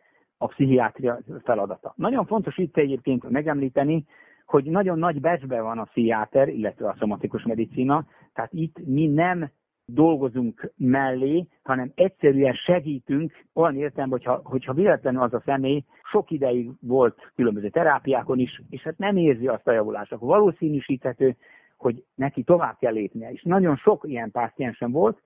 [0.41, 1.93] a pszichiátria feladata.
[1.95, 4.05] Nagyon fontos itt egyébként megemlíteni,
[4.45, 9.49] hogy nagyon nagy becsbe van a pszichiáter, illetve a szomatikus medicina, tehát itt mi nem
[9.85, 16.71] dolgozunk mellé, hanem egyszerűen segítünk olyan értelemben, hogyha, hogyha véletlenül az a személy sok ideig
[16.81, 21.35] volt különböző terápiákon is, és hát nem érzi azt a javulást, akkor valószínűsíthető,
[21.77, 23.31] hogy neki tovább kell lépnie.
[23.31, 25.21] És nagyon sok ilyen páciensem volt,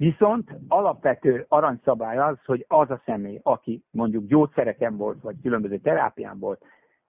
[0.00, 6.38] viszont alapvető aranyszabály az, hogy az a személy, aki mondjuk gyógyszereken volt, vagy különböző terápián
[6.38, 6.64] volt,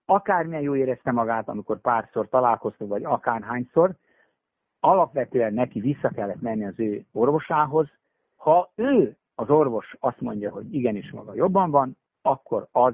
[0.06, 3.92] akármilyen jó érezte magát, amikor párszor találkoztunk, vagy akárhányszor,
[4.80, 7.88] alapvetően neki vissza kellett menni az ő orvosához.
[8.36, 12.94] Ha ő, az orvos azt mondja, hogy igenis maga jobban van, akkor az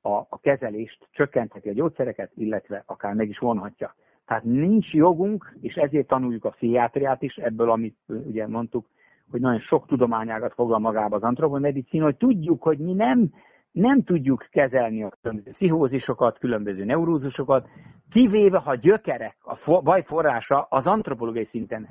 [0.00, 3.94] a, a kezelést csökkentheti a gyógyszereket, illetve akár meg is vonhatja.
[4.26, 8.86] Tehát nincs jogunk, és ezért tanuljuk a pszichiátriát is, ebből, amit ugye mondtuk,
[9.30, 13.32] hogy nagyon sok tudományágat foglal magába az antropomedicina, hogy tudjuk, hogy mi nem,
[13.70, 17.68] nem tudjuk kezelni a különböző pszichózisokat, különböző neurózusokat,
[18.10, 21.88] kivéve, ha gyökerek, a baj forrása az antropológiai szinten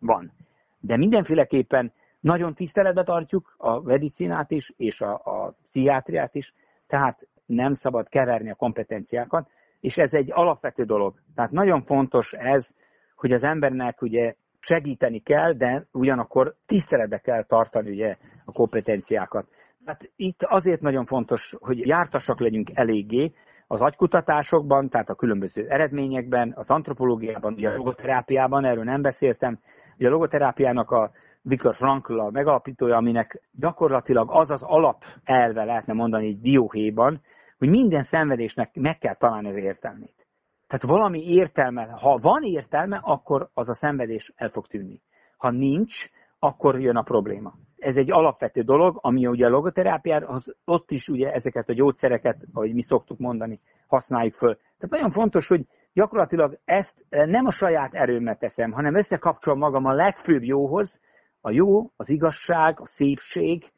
[0.00, 0.32] van.
[0.80, 6.54] De mindenféleképpen nagyon tiszteletbe tartjuk a medicinát is, és a, a pszichiátriát is,
[6.86, 9.50] tehát nem szabad keverni a kompetenciákat,
[9.80, 11.14] és ez egy alapvető dolog.
[11.34, 12.74] Tehát nagyon fontos ez,
[13.14, 19.46] hogy az embernek ugye segíteni kell, de ugyanakkor tiszteletbe kell tartani ugye a kompetenciákat.
[19.84, 23.32] Hát itt azért nagyon fontos, hogy jártasak legyünk eléggé
[23.66, 29.58] az agykutatásokban, tehát a különböző eredményekben, az antropológiában, ugye a logoterápiában, erről nem beszéltem,
[29.98, 31.10] ugye a logoterápiának a
[31.42, 37.20] Viktor Frankl a megalapítója, aminek gyakorlatilag az az alapelve lehetne mondani egy dióhéjban,
[37.58, 40.23] hogy minden szenvedésnek meg kell találni az értelmét.
[40.66, 45.02] Tehát valami értelme, ha van értelme, akkor az a szenvedés el fog tűnni.
[45.36, 47.54] Ha nincs, akkor jön a probléma.
[47.78, 52.36] Ez egy alapvető dolog, ami ugye a logoterápiára, az, ott is ugye ezeket a gyógyszereket,
[52.52, 54.54] ahogy mi szoktuk mondani, használjuk föl.
[54.54, 59.92] Tehát nagyon fontos, hogy gyakorlatilag ezt nem a saját erőmmel teszem, hanem összekapcsolom magam a
[59.94, 61.00] legfőbb jóhoz,
[61.40, 63.72] a jó, az igazság, a szépség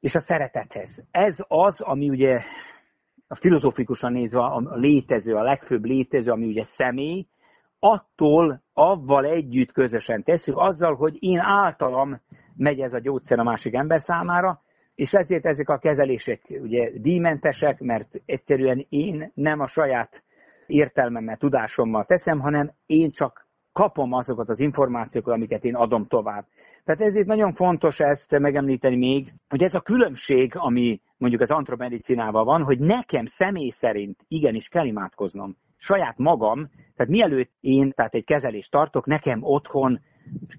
[0.00, 1.06] és a szeretethez.
[1.10, 2.40] Ez az, ami ugye
[3.34, 7.26] a filozófikusan nézve a létező, a legfőbb létező, ami ugye személy,
[7.78, 12.20] attól avval együtt közösen tesszük, azzal, hogy én általam
[12.56, 14.62] megy ez a gyógyszer a másik ember számára,
[14.94, 20.22] és ezért ezek a kezelések ugye díjmentesek, mert egyszerűen én nem a saját
[20.66, 26.46] értelmemmel, tudásommal teszem, hanem én csak kapom azokat az információkat, amiket én adom tovább.
[26.84, 32.44] Tehát ezért nagyon fontos ezt megemlíteni még, hogy ez a különbség, ami mondjuk az antropomedicinával
[32.44, 35.56] van, hogy nekem személy szerint igenis kell imádkoznom.
[35.76, 40.00] Saját magam, tehát mielőtt én tehát egy kezelést tartok, nekem otthon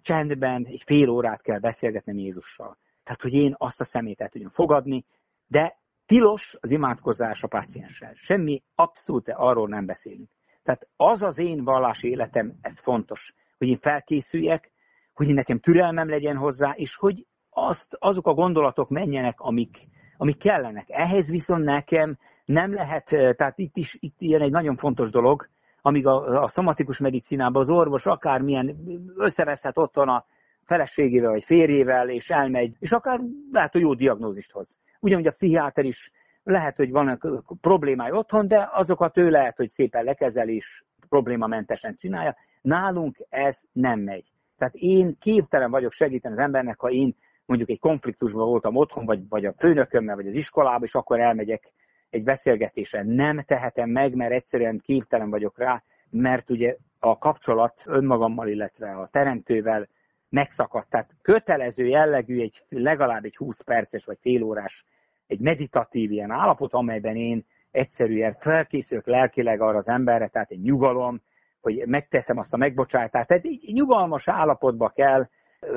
[0.02, 2.78] csendben egy fél órát kell beszélgetnem Jézussal.
[3.04, 5.06] Tehát, hogy én azt a szemét el tudjam fogadni,
[5.48, 8.14] de tilos az imádkozás a pácienssel.
[8.14, 10.30] Semmi abszolút arról nem beszélünk.
[10.64, 14.72] Tehát az az én vallási életem, ez fontos, hogy én felkészüljek,
[15.14, 20.86] hogy nekem türelmem legyen hozzá, és hogy azt, azok a gondolatok menjenek, amik, amik kellenek.
[20.90, 25.50] Ehhez viszont nekem nem lehet, tehát itt is itt ilyen egy nagyon fontos dolog,
[25.82, 28.76] amíg a, a szomatikus medicinában az orvos akármilyen
[29.18, 30.26] összeveszhet otthon a
[30.64, 33.20] feleségével vagy férjével, és elmegy, és akár
[33.52, 34.78] lehet, hogy jó diagnózist hoz.
[35.00, 36.12] Ugyanúgy a pszichiáter is
[36.44, 42.36] lehet, hogy vannak problémái otthon, de azokat ő lehet, hogy szépen lekezel és problémamentesen csinálja.
[42.62, 44.32] Nálunk ez nem megy.
[44.58, 49.28] Tehát én képtelen vagyok segíteni az embernek, ha én mondjuk egy konfliktusban voltam otthon, vagy,
[49.30, 51.72] vagy a főnökömmel, vagy az iskolában, és akkor elmegyek
[52.10, 53.04] egy beszélgetésre.
[53.04, 59.10] Nem tehetem meg, mert egyszerűen képtelen vagyok rá, mert ugye a kapcsolat önmagammal, illetve a
[59.12, 59.88] teremtővel
[60.30, 60.90] megszakadt.
[60.90, 64.86] Tehát kötelező jellegű egy legalább egy 20 perces vagy fél órás
[65.28, 71.22] egy meditatív ilyen állapot, amelyben én egyszerűen felkészülök lelkileg arra az emberre, tehát egy nyugalom,
[71.62, 73.28] hogy megteszem azt a megbocsátást.
[73.28, 75.28] Tehát egy nyugalmas állapotba kell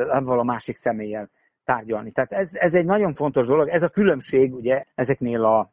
[0.08, 1.30] avval a másik személlyel
[1.68, 2.10] tárgyalni.
[2.10, 5.72] Tehát ez, ez egy nagyon fontos dolog, ez a különbség ugye ezeknél a,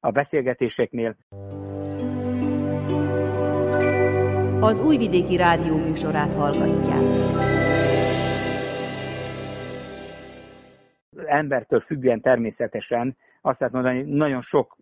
[0.00, 1.16] a beszélgetéseknél.
[4.60, 7.00] Az Újvidéki Rádió műsorát hallgatják.
[11.26, 14.76] Embertől függően természetesen azt lehet mondani, hogy nagyon sok,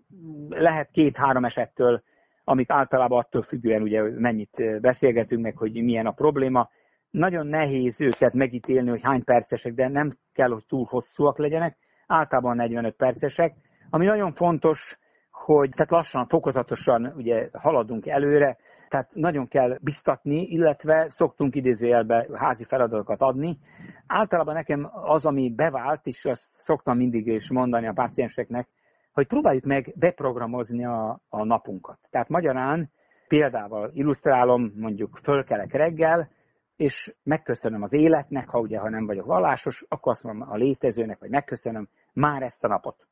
[0.49, 2.03] lehet két-három esettől,
[2.45, 6.71] amit általában attól függően ugye mennyit beszélgetünk meg, hogy milyen a probléma.
[7.15, 12.57] Nagyon nehéz őket megítélni, hogy hány percesek, de nem kell, hogy túl hosszúak legyenek, általában
[12.57, 13.55] 45 percesek.
[13.91, 14.99] Ami nagyon fontos,
[15.31, 18.57] hogy tehát lassan, fokozatosan ugye haladunk előre,
[18.89, 23.59] tehát nagyon kell biztatni, illetve szoktunk idézőjelbe házi feladatokat adni.
[24.07, 28.69] Általában nekem az, ami bevált, és azt szoktam mindig is mondani a pácienseknek,
[29.13, 31.99] hogy próbáljuk meg beprogramozni a, a napunkat.
[32.11, 32.91] Tehát magyarán
[33.29, 36.29] példával illusztrálom, mondjuk fölkelek reggel,
[36.77, 41.19] és megköszönöm az életnek, ha ugye, ha nem vagyok vallásos, akkor azt mondom a létezőnek,
[41.19, 43.07] vagy megköszönöm már ezt a napot.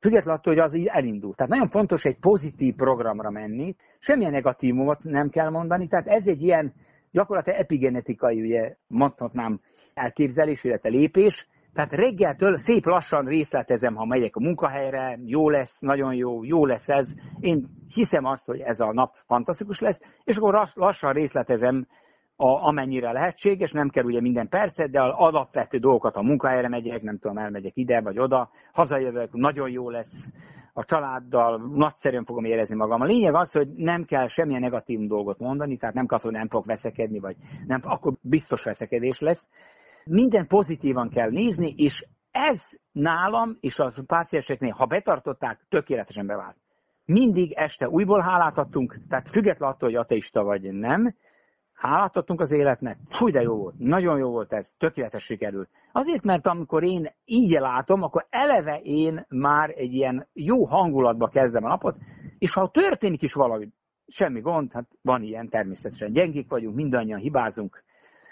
[0.00, 1.34] Függetlenül attól, hogy az így elindul.
[1.34, 6.42] Tehát nagyon fontos egy pozitív programra menni, semmilyen negatívumot nem kell mondani, tehát ez egy
[6.42, 6.72] ilyen
[7.10, 9.60] gyakorlatilag epigenetikai, ugye mondhatnám,
[9.94, 16.14] elképzelés, illetve lépés, tehát reggeltől szép lassan részletezem, ha megyek a munkahelyre, jó lesz, nagyon
[16.14, 17.14] jó, jó lesz ez.
[17.40, 21.86] Én hiszem azt, hogy ez a nap fantasztikus lesz, és akkor lassan részletezem
[22.36, 27.02] a, amennyire lehetséges, nem kell ugye minden percet, de az alapvető dolgokat, a munkahelyre megyek,
[27.02, 30.32] nem tudom, elmegyek ide vagy oda, hazajövök, nagyon jó lesz
[30.72, 33.00] a családdal, nagyszerűen fogom érezni magam.
[33.00, 36.48] A lényeg az, hogy nem kell semmilyen negatív dolgot mondani, tehát nem kell hogy nem
[36.48, 39.48] fog veszekedni, vagy nem, akkor biztos veszekedés lesz.
[40.04, 46.56] Minden pozitívan kell nézni, és ez nálam és a pácienseknél, ha betartották, tökéletesen bevált.
[47.04, 51.14] Mindig este újból hálát adtunk, tehát függetlenül attól, hogy ateista vagy nem,
[51.74, 55.68] Hálát adtunk az életnek, fúj de jó volt, nagyon jó volt ez, tökéletes sikerült.
[55.92, 61.64] Azért, mert amikor én így látom, akkor eleve én már egy ilyen jó hangulatba kezdem
[61.64, 61.96] a napot,
[62.38, 63.68] és ha történik is valami,
[64.06, 66.12] semmi gond, hát van ilyen természetesen.
[66.12, 67.82] Gyengék vagyunk, mindannyian hibázunk.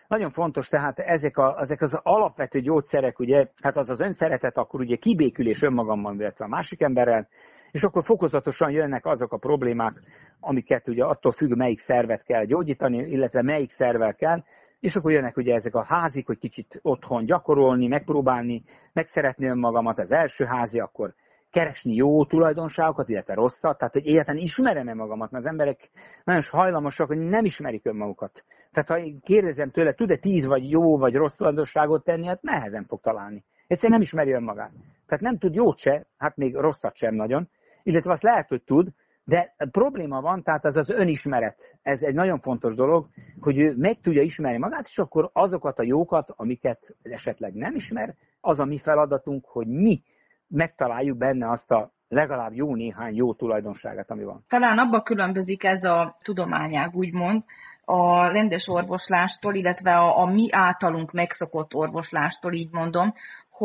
[0.08, 4.80] Nagyon fontos tehát ezek, a, ezek az alapvető gyógyszerek, ugye, hát az az önszeretet, akkor
[4.80, 7.28] ugye kibékülés önmagamban, illetve a másik emberrel,
[7.72, 10.00] és akkor fokozatosan jönnek azok a problémák,
[10.40, 14.42] amiket ugye attól függ, melyik szervet kell gyógyítani, illetve melyik szervel kell,
[14.80, 20.12] és akkor jönnek ugye ezek a házik, hogy kicsit otthon gyakorolni, megpróbálni, megszeretni önmagamat, az
[20.12, 21.14] első házi, akkor
[21.50, 25.90] keresni jó tulajdonságokat, illetve rosszat, tehát hogy egyáltalán ismerem-e magamat, mert az emberek
[26.24, 28.44] nagyon hajlamosak, hogy nem ismerik önmagukat.
[28.72, 33.00] Tehát ha kérdezem tőle, tud-e tíz vagy jó vagy rossz tulajdonságot tenni, hát nehezen fog
[33.00, 33.44] találni.
[33.66, 34.70] Egyszerűen nem ismeri önmagát.
[35.06, 37.48] Tehát nem tud jót se, hát még rosszat sem nagyon,
[37.82, 38.88] illetve azt lehet, hogy tud,
[39.24, 41.78] de probléma van, tehát az az önismeret.
[41.82, 43.06] Ez egy nagyon fontos dolog,
[43.40, 48.14] hogy ő meg tudja ismerni magát, és akkor azokat a jókat, amiket esetleg nem ismer,
[48.40, 50.02] az a mi feladatunk, hogy mi
[50.48, 54.44] megtaláljuk benne azt a legalább jó néhány jó tulajdonságát, ami van.
[54.48, 57.42] Talán abba különbözik ez a tudományág, úgymond,
[57.84, 63.14] a rendes orvoslástól, illetve a, a mi általunk megszokott orvoslástól, így mondom,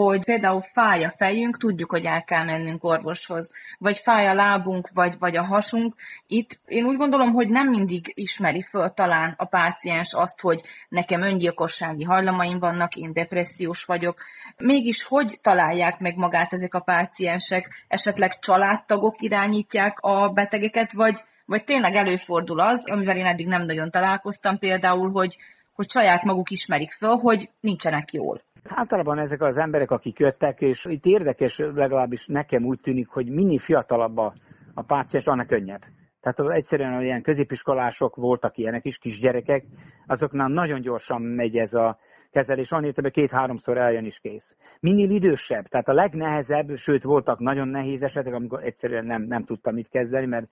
[0.04, 4.90] hogy például fáj a fejünk, tudjuk, hogy el kell mennünk orvoshoz, vagy fáj a lábunk,
[4.94, 5.96] vagy, vagy a hasunk.
[6.28, 11.22] Itt én úgy gondolom, hogy nem mindig ismeri föl talán a páciens azt, hogy nekem
[11.22, 14.18] öngyilkossági hajlamaim vannak, én depressziós vagyok.
[14.58, 17.86] Mégis hogy találják meg magát ezek a páciensek?
[17.88, 23.92] Esetleg családtagok irányítják a betegeket, vagy, vagy tényleg előfordul az, amivel én eddig nem nagyon
[23.92, 25.38] találkoztam például, hogy,
[25.74, 28.47] hogy saját maguk ismerik föl, hogy nincsenek jól.
[28.70, 33.60] Általában ezek az emberek, akik jöttek, és itt érdekes, legalábbis nekem úgy tűnik, hogy minél
[33.60, 34.34] fiatalabb a,
[34.74, 35.82] a páciens, annak könnyebb.
[36.22, 39.66] Tehát egyszerűen olyan középiskolások voltak ilyenek is, kisgyerekek,
[40.06, 41.98] azoknál nagyon gyorsan megy ez a
[42.32, 44.58] kezelés, annyi hogy két-háromszor eljön is kész.
[44.80, 49.74] Minél idősebb, tehát a legnehezebb, sőt voltak nagyon nehéz esetek, amikor egyszerűen nem, nem tudtam
[49.74, 50.48] mit kezdeni, mert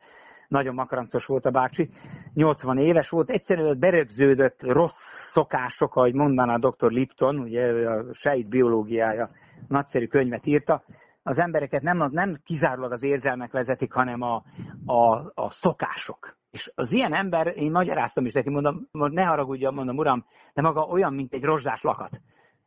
[0.47, 1.89] nagyon makarancos volt a bácsi,
[2.33, 6.91] 80 éves volt, egyszerűen berögződött rossz szokások, ahogy mondaná dr.
[6.91, 9.29] Lipton, ugye a sejt biológiája
[9.67, 10.83] nagyszerű könyvet írta,
[11.27, 14.43] az embereket nem, nem kizárólag az érzelmek vezetik, hanem a,
[14.85, 16.37] a, a szokások.
[16.51, 20.81] És az ilyen ember, én magyaráztam is neki, mondom, ne haragudja, mondom, uram, de maga
[20.81, 22.21] olyan, mint egy rozsdás lakat.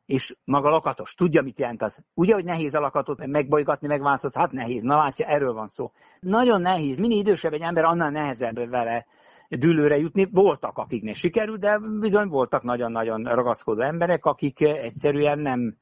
[0.09, 1.15] És maga lakatos.
[1.15, 2.05] Tudja, mit jelent az.
[2.15, 4.41] Ugye, hogy nehéz a lakatot megbolygatni, megváltozni?
[4.41, 4.83] Hát nehéz.
[4.83, 5.91] Na látja, erről van szó.
[6.21, 6.99] Nagyon nehéz.
[6.99, 9.07] Minél idősebb egy ember, annál nehezebb vele
[9.49, 10.29] dűlőre jutni.
[10.33, 15.77] Voltak, akiknek sikerült, de bizony voltak nagyon-nagyon ragaszkodó emberek, akik egyszerűen nem,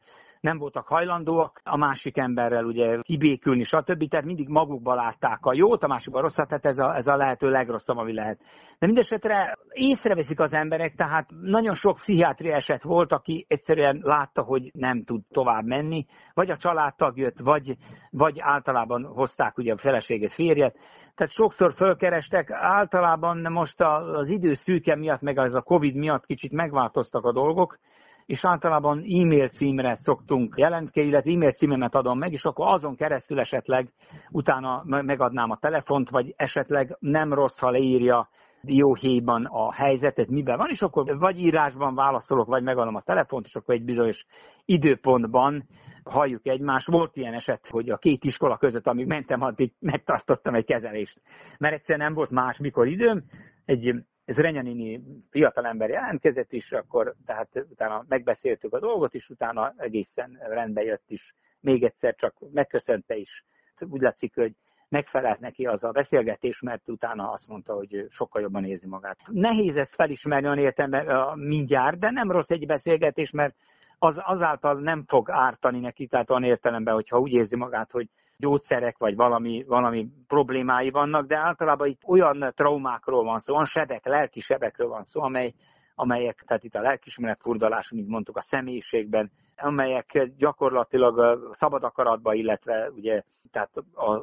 [0.47, 4.09] nem voltak hajlandóak a másik emberrel ugye kibékülni, stb.
[4.09, 7.16] Tehát mindig magukba látták a jót, a másikban a rosszat, tehát ez a, ez a
[7.16, 8.38] lehető legrosszabb, ami lehet.
[8.78, 14.70] De mindesetre észreveszik az emberek, tehát nagyon sok pszichiátria eset volt, aki egyszerűen látta, hogy
[14.74, 17.76] nem tud tovább menni, vagy a családtag jött, vagy,
[18.11, 20.76] vagy általában hozták ugye a feleséget, férjet,
[21.14, 26.53] tehát sokszor fölkerestek, általában most az idő szűke miatt, meg az a Covid miatt kicsit
[26.53, 27.78] megváltoztak a dolgok,
[28.27, 33.41] és általában e-mail címre szoktunk jelentkezni, illetve e-mail címemet adom meg, és akkor azon keresztül
[33.41, 33.93] esetleg
[34.31, 38.29] utána megadnám a telefont, vagy esetleg nem rossz, ha leírja
[38.62, 43.47] jó héjban a helyzetet, miben van, és akkor vagy írásban válaszolok, vagy megadom a telefont,
[43.47, 44.27] és akkor egy bizonyos
[44.64, 45.68] időpontban
[46.05, 46.87] halljuk egymást.
[46.87, 51.20] Volt ilyen eset, hogy a két iskola között, amíg mentem, addig megtartottam egy kezelést.
[51.59, 53.24] Mert egyszerűen nem volt más mikor időm.
[53.64, 53.95] Egy
[54.27, 60.83] ez Renyanini fiatalember jelentkezett is, akkor tehát utána megbeszéltük a dolgot, és utána egészen rendbe
[60.83, 61.35] jött is.
[61.61, 63.45] Még egyszer csak megköszönte is.
[63.89, 64.53] Úgy látszik, hogy
[64.89, 69.18] megfelelt neki az a beszélgetés, mert utána azt mondta, hogy sokkal jobban érzi magát.
[69.27, 73.55] Nehéz ezt felismerni olyan értelemben mindjárt, de nem rossz egy beszélgetés, mert
[73.99, 78.09] az azáltal nem fog ártani neki, tehát olyan értelemben, hogyha úgy érzi magát, hogy
[78.39, 84.07] gyógyszerek, vagy valami, valami problémái vannak, de általában itt olyan traumákról van szó, olyan sebek,
[84.07, 85.55] lelki sebekről van szó, amely,
[85.95, 92.91] amelyek, tehát itt a lelkismeret furdalás, mint mondtuk, a személyiségben, amelyek gyakorlatilag szabad akaratba, illetve
[92.91, 93.70] ugye, tehát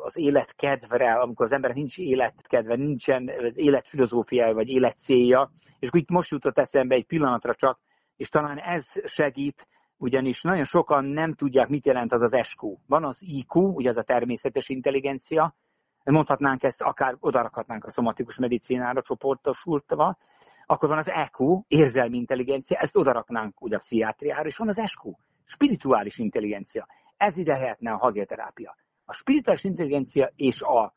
[0.03, 6.57] az életkedvre, amikor az ember nincs életkedve, nincsen életfilozófiája, vagy életcélja, és itt most jutott
[6.57, 7.79] eszembe egy pillanatra csak,
[8.17, 9.67] és talán ez segít,
[10.03, 12.77] ugyanis nagyon sokan nem tudják, mit jelent az az SQ.
[12.87, 15.55] Van az IQ, ugye az a természetes intelligencia,
[16.03, 20.17] mondhatnánk ezt, akár odarakhatnánk a szomatikus medicinára csoportosultva,
[20.65, 25.09] akkor van az EQ, érzelmi intelligencia, ezt odaraknánk ugye a pszichiátriára, és van az SQ,
[25.45, 26.87] spirituális intelligencia.
[27.17, 28.75] Ez ide lehetne a hagioterápia.
[29.05, 30.93] A spirituális intelligencia és a,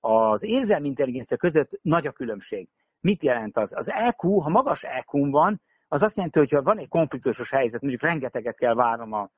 [0.00, 2.68] az érzelmi intelligencia között nagy a különbség.
[3.00, 3.72] Mit jelent az?
[3.76, 5.60] Az EQ, ha magas EQ van,
[5.92, 9.30] az azt jelenti, hogy ha van egy konfliktusos helyzet, mondjuk rengeteget kell várnom a,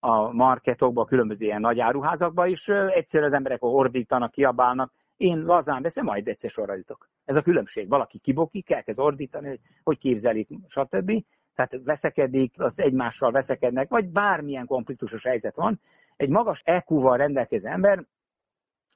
[0.00, 5.82] a marketokba, a különböző ilyen nagy áruházakba, és egyszer az emberek ordítanak, kiabálnak, én lazán
[5.82, 7.08] beszélem, majd egyszer sorra jutok.
[7.24, 7.88] Ez a különbség.
[7.88, 11.24] Valaki kibokik, elkezd ordítani, hogy hogy képzelik, stb.
[11.54, 15.80] Tehát veszekedik, az egymással veszekednek, vagy bármilyen konfliktusos helyzet van.
[16.16, 18.04] Egy magas EQ-val rendelkező ember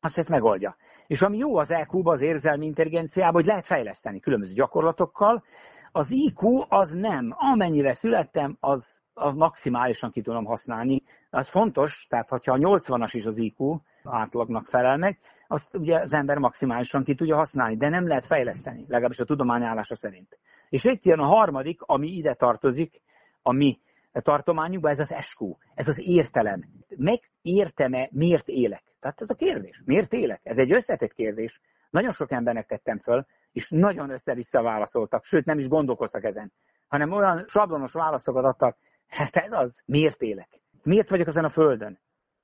[0.01, 0.77] azt ezt megoldja.
[1.07, 5.45] És ami jó az EQ-ba, az érzelmi intelligenciában, hogy lehet fejleszteni különböző gyakorlatokkal,
[5.93, 7.35] az IQ az nem.
[7.37, 11.03] Amennyire születtem, az, az maximálisan ki tudom használni.
[11.31, 15.19] Az fontos, tehát hogyha a 80-as is az IQ átlagnak felel meg,
[15.49, 19.63] azt ugye az ember maximálisan ki tudja használni, de nem lehet fejleszteni, legalábbis a tudomány
[19.63, 20.39] állása szerint.
[20.69, 23.01] És itt jön a harmadik, ami ide tartozik,
[23.43, 23.81] a mi
[24.13, 26.65] tartományunkba, ez az SQ, ez az értelem.
[26.97, 28.83] Megértem-e, miért élek?
[29.01, 29.83] Tehát ez a kérdés.
[29.85, 30.41] Miért élek?
[30.43, 31.61] Ez egy összetett kérdés.
[31.91, 36.53] Nagyon sok embernek tettem föl, és nagyon össze-vissza válaszoltak, sőt nem is gondolkoztak ezen,
[36.89, 38.77] hanem olyan sablonos válaszokat adtak,
[39.09, 40.61] hát ez az, miért élek?
[40.83, 41.99] Miért vagyok ezen a földön?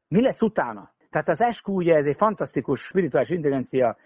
[0.09, 0.95] Mi lesz utána?
[1.11, 3.97] Tehát az SQ ugye ez egy fantasztikus spirituális intelligencia,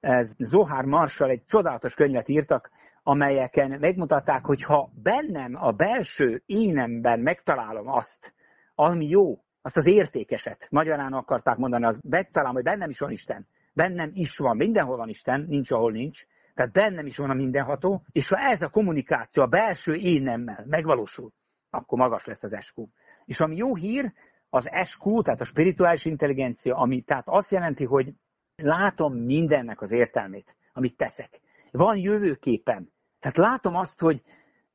[0.00, 2.70] ez Zohar Marshall egy csodálatos könyvet írtak,
[3.02, 8.34] amelyeken megmutatták, hogy ha bennem, a belső énemben megtalálom azt,
[8.74, 13.46] ami jó, azt az értékeset, magyarán akarták mondani, az megtalálom, hogy bennem is van Isten,
[13.76, 16.24] bennem is van, mindenhol van Isten, nincs, ahol nincs,
[16.54, 21.32] tehát bennem is van a mindenható, és ha ez a kommunikáció a belső énemmel megvalósul,
[21.70, 22.82] akkor magas lesz az SQ.
[23.24, 24.12] És ami jó hír,
[24.50, 28.12] az SQ, tehát a spirituális intelligencia, ami tehát azt jelenti, hogy
[28.56, 31.40] látom mindennek az értelmét, amit teszek.
[31.70, 32.88] Van jövőképem.
[33.20, 34.22] Tehát látom azt, hogy,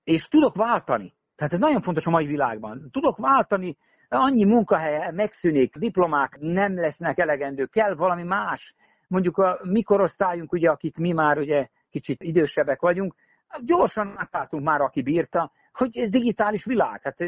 [0.04, 1.14] és tudok váltani.
[1.36, 2.90] Tehát ez nagyon fontos a mai világban.
[2.92, 3.78] Tudok váltani,
[4.10, 8.76] annyi munkahely megszűnik, diplomák nem lesznek elegendő, kell valami más
[9.12, 13.16] mondjuk a mi korosztályunk, ugye, akik mi már ugye kicsit idősebbek vagyunk,
[13.66, 17.02] gyorsan átváltunk már, aki bírta, hogy ez digitális világ.
[17.04, 17.22] Hát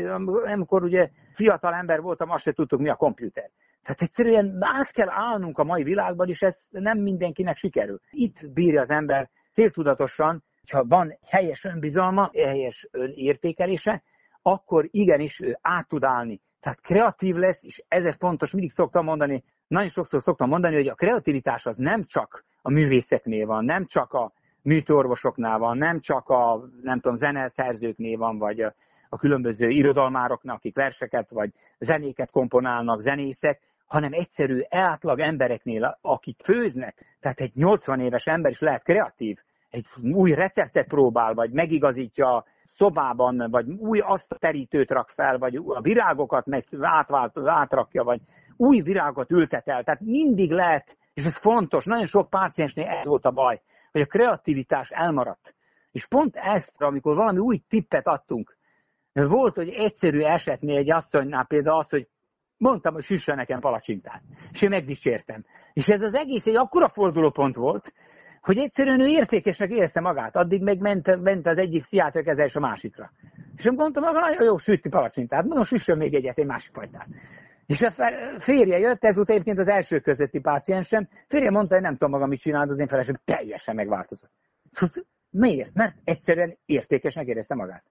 [0.54, 3.50] amikor ugye fiatal ember voltam, azt se tudtuk, mi a komputer.
[3.82, 8.00] Tehát egyszerűen át kell állnunk a mai világban, és ez nem mindenkinek sikerül.
[8.10, 14.04] Itt bírja az ember céltudatosan, hogyha van helyes önbizalma, helyes önértékelése,
[14.42, 16.42] akkor igenis ő át tud állni.
[16.60, 19.44] Tehát kreatív lesz, és ezért fontos, mindig szoktam mondani,
[19.74, 24.14] nagyon sokszor szoktam mondani, hogy a kreativitás az nem csak a művészeknél van, nem csak
[24.14, 28.74] a műtőorvosoknál van, nem csak a, nem tudom, zeneszerzőknél van, vagy a,
[29.10, 37.18] a különböző irodalmároknak, akik verseket vagy zenéket komponálnak, zenészek, hanem egyszerű átlag embereknél, akik főznek.
[37.20, 39.38] Tehát egy 80 éves ember is lehet kreatív,
[39.70, 42.46] egy új receptet próbál, vagy megigazítja
[42.76, 48.22] szobában, vagy új azt terítőt rak fel, vagy a virágokat meg átvált, átrakja, vagy
[48.64, 49.84] új virágot ültet el.
[49.84, 53.62] Tehát mindig lehet, és ez fontos, nagyon sok páciensnél ez volt a baj,
[53.92, 55.56] hogy a kreativitás elmaradt.
[55.92, 58.58] És pont ezt, amikor valami új tippet adtunk,
[59.14, 62.08] volt, hogy egyszerű esetnél egy asszonynál például az, hogy
[62.58, 64.22] mondtam, hogy süssön nekem palacsintát.
[64.52, 65.46] És én megdicsértem.
[65.74, 67.94] És ez az egész egy akkora fordulópont volt,
[68.42, 70.36] hogy egyszerűen ő értékesnek érezte magát.
[70.36, 73.12] Addig meg ment, ment az egyik pszichiáter kezelés a másikra.
[73.56, 77.08] És én mondtam, hogy nagyon jó sütni palacsintát, mondom, süssön még egyet, egy másik fajtát.
[77.66, 77.92] És a
[78.40, 82.26] férje jött, ez volt egyébként az első közötti páciensem, férje mondta, hogy nem tudom maga
[82.26, 84.32] mit csinálni, az én felesem teljesen megváltozott.
[85.30, 85.74] Miért?
[85.74, 87.84] Mert egyszerűen értékesnek érezte magát.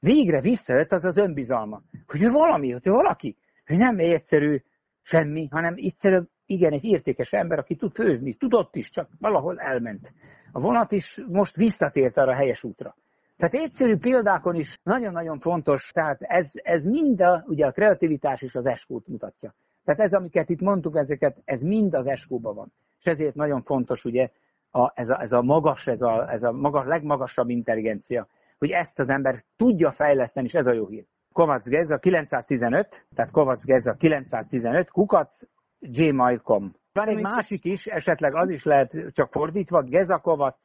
[0.00, 4.62] Végre visszajött az az önbizalma, hogy ő valami, hogy ő valaki, hogy nem egy egyszerű
[5.02, 10.12] semmi, hanem egyszerű, igen, egy értékes ember, aki tud főzni, tudott is, csak valahol elment.
[10.52, 12.96] A vonat is most visszatért arra a helyes útra.
[13.38, 18.54] Tehát egyszerű példákon is nagyon-nagyon fontos, tehát ez, ez mind a, ugye a kreativitás és
[18.54, 19.54] az eskót mutatja.
[19.84, 22.72] Tehát ez, amiket itt mondtuk, ezeket, ez mind az eskóban van.
[22.98, 24.30] És ezért nagyon fontos ugye
[24.70, 28.26] a, ez, a, ez a magas, ez a, ez a magas, legmagasabb intelligencia,
[28.58, 31.04] hogy ezt az ember tudja fejleszteni, és ez a jó hír.
[31.32, 35.42] Kovacs Geza 915, tehát Kovacs Geza 915, kukac
[35.78, 36.74] gmail.com.
[36.92, 40.64] Van egy másik is, esetleg az is lehet csak fordítva, gezakovac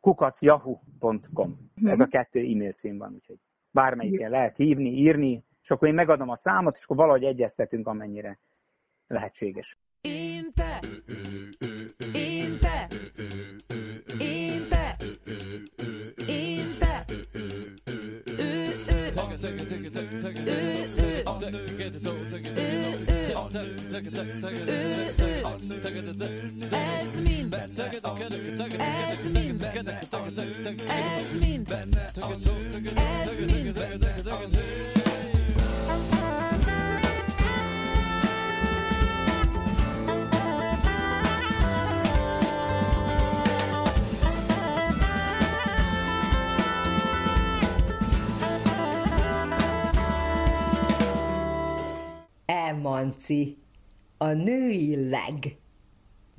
[0.00, 1.70] kukacjahu.com.
[1.84, 2.10] Ez a mhm.
[2.10, 3.38] kettő e-mail cím van, úgyhogy
[3.70, 8.38] bármelyiken lehet hívni, írni, és akkor én megadom a számot, és akkor valahogy egyeztetünk, amennyire
[9.06, 9.78] lehetséges.
[10.00, 10.80] Én te,
[12.12, 12.86] én te,
[14.18, 14.94] én te,
[16.26, 17.04] én te,
[25.78, 31.68] Ez mind, ez mind, ez mind, ez mind.
[52.46, 53.58] Emanci,
[54.18, 55.58] a női leg.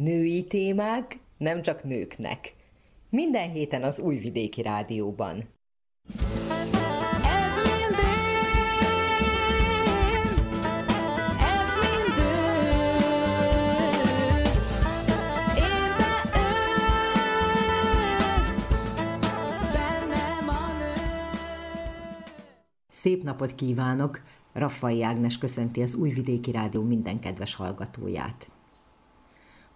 [0.03, 2.53] Női témák nem csak nőknek.
[3.09, 5.43] Minden héten az Újvidéki Rádióban.
[22.89, 24.21] Szép napot kívánok!
[24.53, 28.49] Raffai Ágnes köszönti az Újvidéki Rádió minden kedves hallgatóját.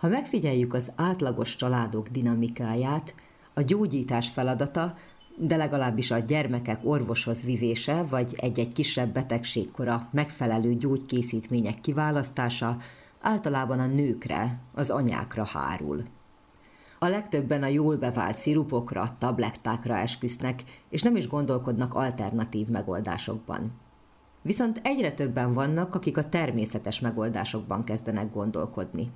[0.03, 3.15] Ha megfigyeljük az átlagos családok dinamikáját,
[3.53, 4.95] a gyógyítás feladata,
[5.37, 12.77] de legalábbis a gyermekek orvoshoz vivése, vagy egy-egy kisebb betegségkora megfelelő gyógykészítmények kiválasztása
[13.21, 16.03] általában a nőkre, az anyákra hárul.
[16.99, 23.71] A legtöbben a jól bevált szirupokra, tablettákra esküsznek, és nem is gondolkodnak alternatív megoldásokban.
[24.41, 29.11] Viszont egyre többen vannak, akik a természetes megoldásokban kezdenek gondolkodni.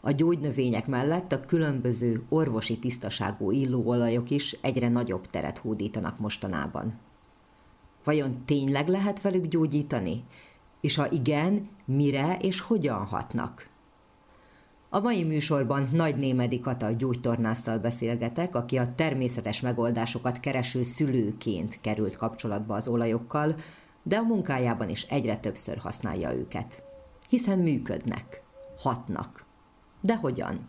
[0.00, 6.98] A gyógynövények mellett a különböző orvosi tisztaságú illóolajok is egyre nagyobb teret hódítanak mostanában.
[8.04, 10.24] Vajon tényleg lehet velük gyógyítani?
[10.80, 13.68] És ha igen, mire és hogyan hatnak?
[14.92, 22.16] A mai műsorban Nagy Némedi Kata gyógytornásszal beszélgetek, aki a természetes megoldásokat kereső szülőként került
[22.16, 23.54] kapcsolatba az olajokkal,
[24.02, 26.82] de a munkájában is egyre többször használja őket.
[27.28, 28.42] Hiszen működnek,
[28.76, 29.39] hatnak.
[30.00, 30.68] De hogyan?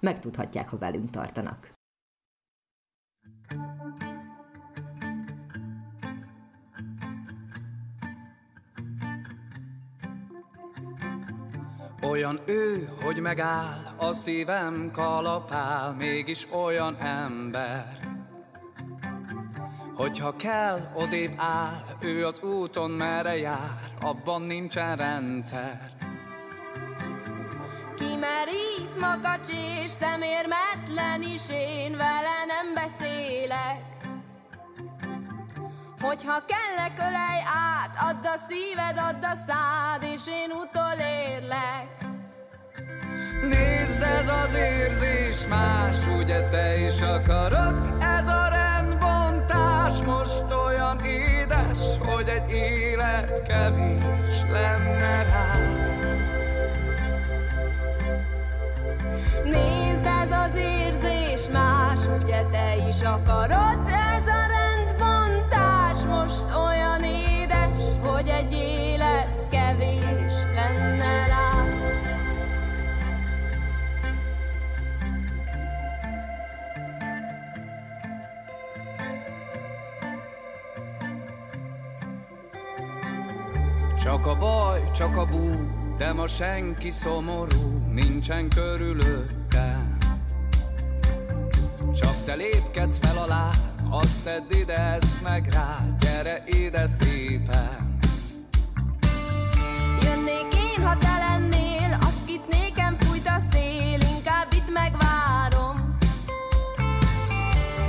[0.00, 1.72] Megtudhatják, ha velünk tartanak.
[12.02, 18.04] Olyan ő, hogy megáll, a szívem kalapál, mégis olyan ember,
[19.96, 26.03] Hogyha kell, odébb áll, ő az úton merre jár, abban nincsen rendszer.
[27.98, 29.48] Kimerít makacs
[29.84, 33.82] és szemérmetlen is, én vele nem beszélek.
[36.00, 37.42] Hogyha kellek, ölej
[37.72, 41.88] át, add a szíved, add a szád, és én utolérlek.
[43.42, 48.44] Nézd, ez az érzés más, ugye te is akarod, ez a
[49.94, 55.93] más most olyan édes, hogy egy élet kevés lenne rá.
[59.44, 67.68] Nézd, ez az érzés más, ugye te is akarod, ez a rendbontás most olyan édes,
[68.02, 71.42] hogy egy élet kevés lenne rá.
[84.02, 85.50] Csak a baj, csak a bú,
[85.96, 89.96] de ma senki szomorú, nincsen körülöttem.
[91.94, 93.50] Csak te lépkedsz fel alá,
[93.90, 97.98] azt tedd ide, ezt meg rá, gyere ide szépen.
[100.00, 105.96] Jönnék én, ha te lennél, azt kit nékem fújt a szél, inkább itt megvárom.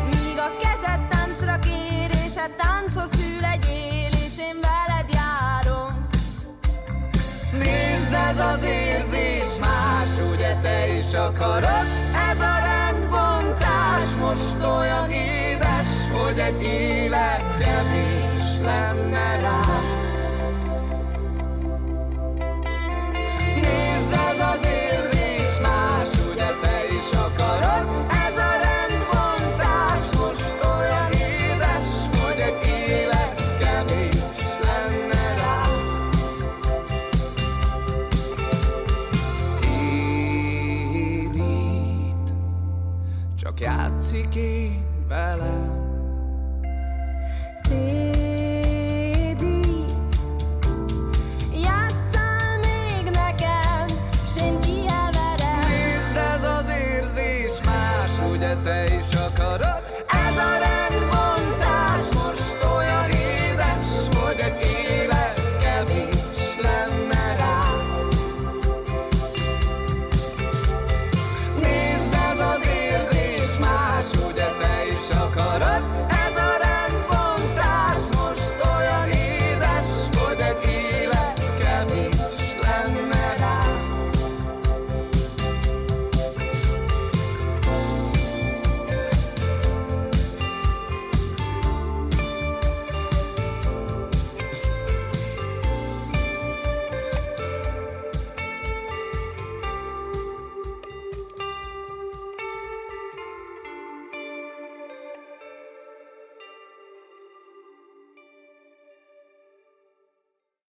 [0.06, 2.75] Míg a kezed táncra kér, és a tánchoz
[8.30, 11.88] ez az érzés más, ugye te is akarod?
[12.32, 19.60] Ez a rendbontás most olyan édes, hogy egy élet kevés lenne rá.
[23.56, 25.05] Nézd, ez az érzés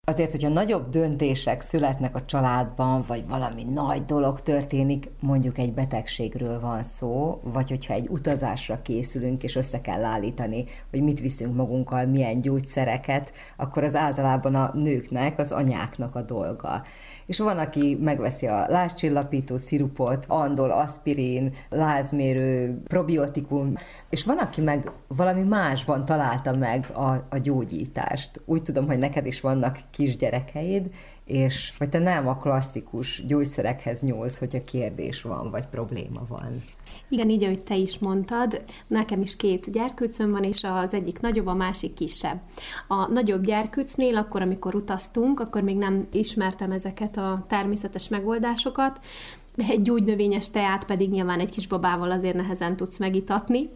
[0.08, 6.60] Azért, hogyha nagyobb döntések születnek a családban, vagy valami nagy dolog történik, mondjuk egy betegségről
[6.60, 12.06] van szó, vagy hogyha egy utazásra készülünk, és össze kell állítani, hogy mit viszünk magunkkal,
[12.06, 16.82] milyen gyógyszereket, akkor az általában a nőknek, az anyáknak a dolga.
[17.26, 23.74] És van, aki megveszi a lázcsillapító szirupot, andol, aspirin, lázmérő, probiotikum,
[24.10, 28.42] és van, aki meg valami másban találta meg a, a gyógyítást.
[28.44, 30.90] Úgy tudom, hogy neked is vannak kisgyerekeid,
[31.24, 36.62] és vagy te nem a klasszikus gyógyszerekhez nyúlsz, hogyha kérdés van, vagy probléma van.
[37.08, 41.46] Igen, így, ahogy te is mondtad, nekem is két gyerkőcöm van, és az egyik nagyobb,
[41.46, 42.40] a másik kisebb.
[42.88, 49.00] A nagyobb gyerkőcnél, akkor, amikor utaztunk, akkor még nem ismertem ezeket a természetes megoldásokat,
[49.56, 53.68] egy gyógynövényes teát pedig nyilván egy kis babával azért nehezen tudsz megitatni.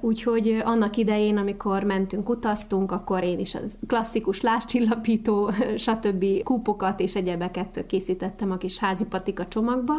[0.00, 6.24] Úgyhogy annak idején, amikor mentünk, utaztunk, akkor én is az klasszikus láscsillapító, stb.
[6.42, 9.94] kúpokat és egyebeket készítettem a kis házi patika csomagba,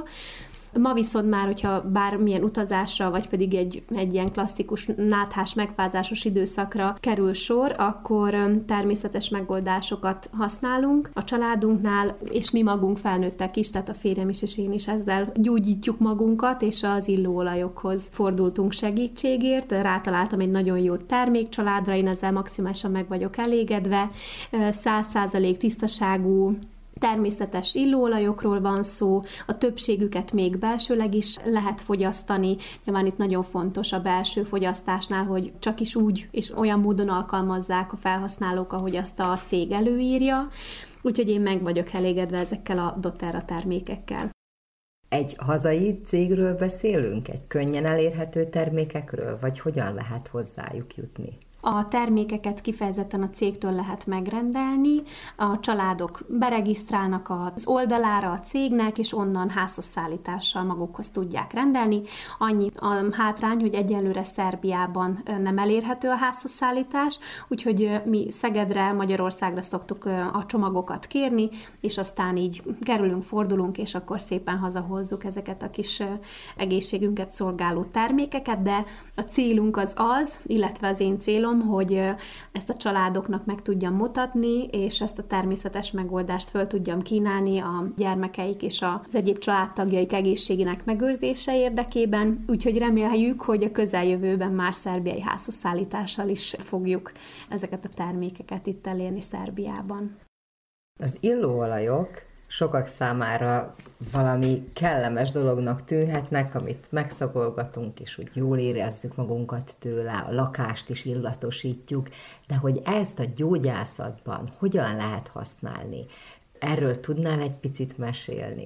[0.79, 6.97] Ma viszont már, hogyha bármilyen utazásra, vagy pedig egy, egy ilyen klasszikus náthás, megfázásos időszakra
[6.99, 13.93] kerül sor, akkor természetes megoldásokat használunk a családunknál, és mi magunk felnőttek is, tehát a
[13.93, 19.71] férjem is és én is ezzel gyógyítjuk magunkat, és az illóolajokhoz fordultunk segítségért.
[19.71, 24.09] Rátaláltam egy nagyon jó termékcsaládra, én ezzel maximálisan meg vagyok elégedve.
[24.51, 26.57] 100% tisztaságú
[26.99, 32.55] Természetes illóolajokról van szó, a többségüket még belsőleg is lehet fogyasztani.
[32.85, 37.93] Nyilván itt nagyon fontos a belső fogyasztásnál, hogy csak is úgy és olyan módon alkalmazzák
[37.93, 40.49] a felhasználók, ahogy azt a cég előírja.
[41.01, 44.29] Úgyhogy én meg vagyok elégedve ezekkel a doTERRA termékekkel.
[45.09, 47.27] Egy hazai cégről beszélünk?
[47.27, 49.37] Egy könnyen elérhető termékekről?
[49.41, 51.37] Vagy hogyan lehet hozzájuk jutni?
[51.69, 55.01] A termékeket kifejezetten a cégtől lehet megrendelni,
[55.35, 62.01] a családok beregisztrálnak az oldalára a cégnek, és onnan házhoz szállítással magukhoz tudják rendelni.
[62.37, 69.61] Annyi a hátrány, hogy egyelőre Szerbiában nem elérhető a házhoz szállítás, úgyhogy mi Szegedre, Magyarországra
[69.61, 71.49] szoktuk a csomagokat kérni,
[71.81, 76.03] és aztán így kerülünk, fordulunk, és akkor szépen hazahozzuk ezeket a kis
[76.57, 82.01] egészségünket szolgáló termékeket, de a célunk az az, illetve az én célom, hogy
[82.51, 87.87] ezt a családoknak meg tudjam mutatni, és ezt a természetes megoldást föl tudjam kínálni a
[87.95, 95.21] gyermekeik és az egyéb családtagjaik egészségének megőrzése érdekében, úgyhogy reméljük, hogy a közeljövőben már szerbiai
[95.21, 97.11] házhozszállítással is fogjuk
[97.49, 100.17] ezeket a termékeket itt elérni Szerbiában.
[100.99, 102.09] Az illóolajok
[102.47, 103.75] sokak számára
[104.11, 111.05] valami kellemes dolognak tűnhetnek, amit megszagolgatunk, és úgy jól érezzük magunkat tőle, a lakást is
[111.05, 112.07] illatosítjuk,
[112.47, 116.05] de hogy ezt a gyógyászatban hogyan lehet használni?
[116.59, 118.65] Erről tudnál egy picit mesélni?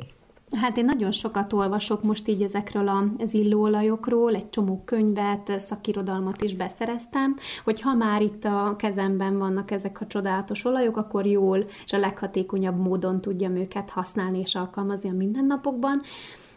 [0.59, 6.55] Hát én nagyon sokat olvasok most így ezekről az illóolajokról, egy csomó könyvet, szakirodalmat is
[6.55, 11.93] beszereztem, hogy ha már itt a kezemben vannak ezek a csodálatos olajok, akkor jól és
[11.93, 16.01] a leghatékonyabb módon tudjam őket használni és alkalmazni a mindennapokban.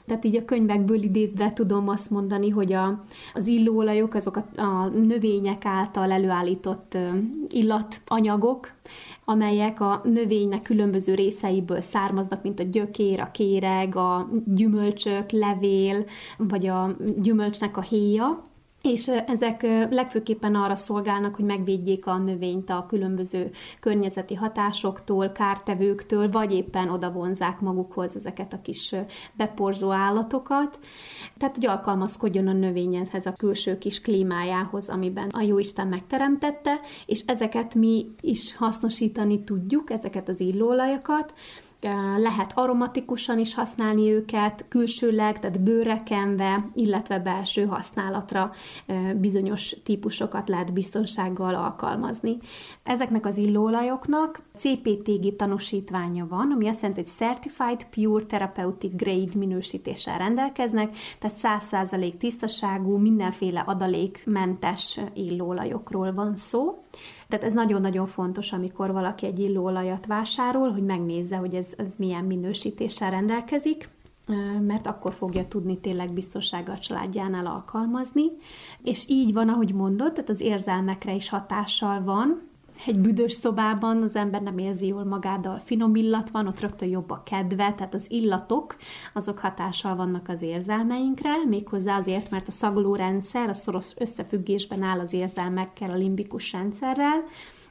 [0.06, 4.88] Tehát így a könyvekből idézve tudom azt mondani, hogy a, az illóolajok azok a, a
[4.88, 6.98] növények által előállított
[7.48, 8.72] illatanyagok,
[9.24, 16.04] amelyek a növénynek különböző részeiből származnak, mint a gyökér, a kéreg, a gyümölcsök, levél,
[16.36, 18.52] vagy a gyümölcsnek a héja,
[18.84, 26.52] és ezek legfőképpen arra szolgálnak, hogy megvédjék a növényt a különböző környezeti hatásoktól, kártevőktől, vagy
[26.52, 28.94] éppen oda vonzák magukhoz ezeket a kis
[29.32, 30.78] beporzó állatokat.
[31.38, 37.74] Tehát, hogy alkalmazkodjon a növényhez a külső kis klímájához, amiben a Jóisten megteremtette, és ezeket
[37.74, 41.34] mi is hasznosítani tudjuk, ezeket az illóolajakat,
[42.16, 48.52] lehet aromatikusan is használni őket, külsőleg, tehát bőre kenve, illetve belső használatra
[49.16, 52.36] bizonyos típusokat lehet biztonsággal alkalmazni.
[52.82, 60.18] Ezeknek az illóolajoknak CPTG tanúsítványa van, ami azt jelenti, hogy Certified Pure Therapeutic Grade minősítéssel
[60.18, 66.84] rendelkeznek, tehát 100% tisztaságú, mindenféle adalékmentes illóolajokról van szó.
[67.28, 72.24] Tehát ez nagyon-nagyon fontos, amikor valaki egy illóolajat vásárol, hogy megnézze, hogy ez, ez milyen
[72.24, 73.88] minősítéssel rendelkezik,
[74.60, 78.24] mert akkor fogja tudni tényleg biztonsággal a családjánál alkalmazni.
[78.82, 82.52] És így van, ahogy mondod, tehát az érzelmekre is hatással van,
[82.86, 87.10] egy büdös szobában az ember nem érzi jól magát, finom illat van, ott rögtön jobb
[87.10, 88.76] a kedve, tehát az illatok,
[89.12, 95.12] azok hatással vannak az érzelmeinkre, méghozzá azért, mert a szagolórendszer a szoros összefüggésben áll az
[95.12, 97.24] érzelmekkel, a limbikus rendszerrel,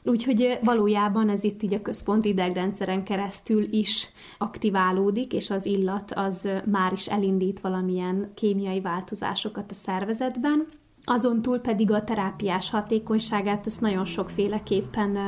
[0.06, 6.48] Úgyhogy valójában ez itt így a központi idegrendszeren keresztül is aktiválódik, és az illat az
[6.64, 10.66] már is elindít valamilyen kémiai változásokat a szervezetben.
[11.06, 15.18] Azon túl pedig a terápiás hatékonyságát ezt nagyon sokféleképpen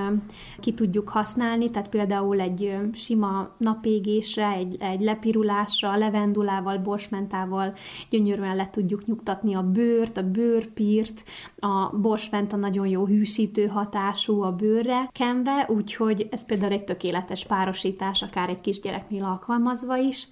[0.60, 7.74] ki tudjuk használni, tehát például egy sima napégésre, egy, egy lepirulásra, levendulával, borsmentával
[8.10, 11.24] gyönyörűen le tudjuk nyugtatni a bőrt, a bőrpírt,
[11.56, 18.22] a borsmenta nagyon jó hűsítő hatású a bőrre kenve, úgyhogy ez például egy tökéletes párosítás,
[18.22, 20.28] akár egy kisgyereknél alkalmazva is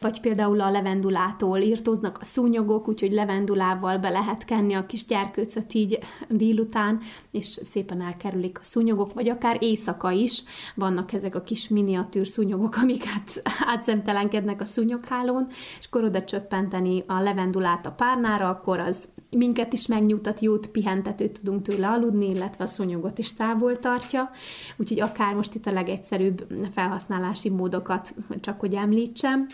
[0.00, 5.74] vagy például a levendulától írtóznak a szúnyogok, úgyhogy levendulával be lehet kenni a kis gyerkőcöt
[5.74, 5.98] így
[6.28, 10.42] délután, és szépen elkerülik a szúnyogok, vagy akár éjszaka is.
[10.74, 15.46] Vannak ezek a kis miniatűr szúnyogok, amik át, átszemtelenkednek a szúnyoghálón,
[15.78, 21.40] és akkor oda csöppenteni a levendulát a párnára, akkor az minket is megnyugtat, jót pihentetőt
[21.42, 24.30] tudunk tőle aludni, illetve a szúnyogot is távol tartja,
[24.76, 29.46] úgyhogy akár most itt a legegyszerűbb felhasználási módokat csak hogy említsem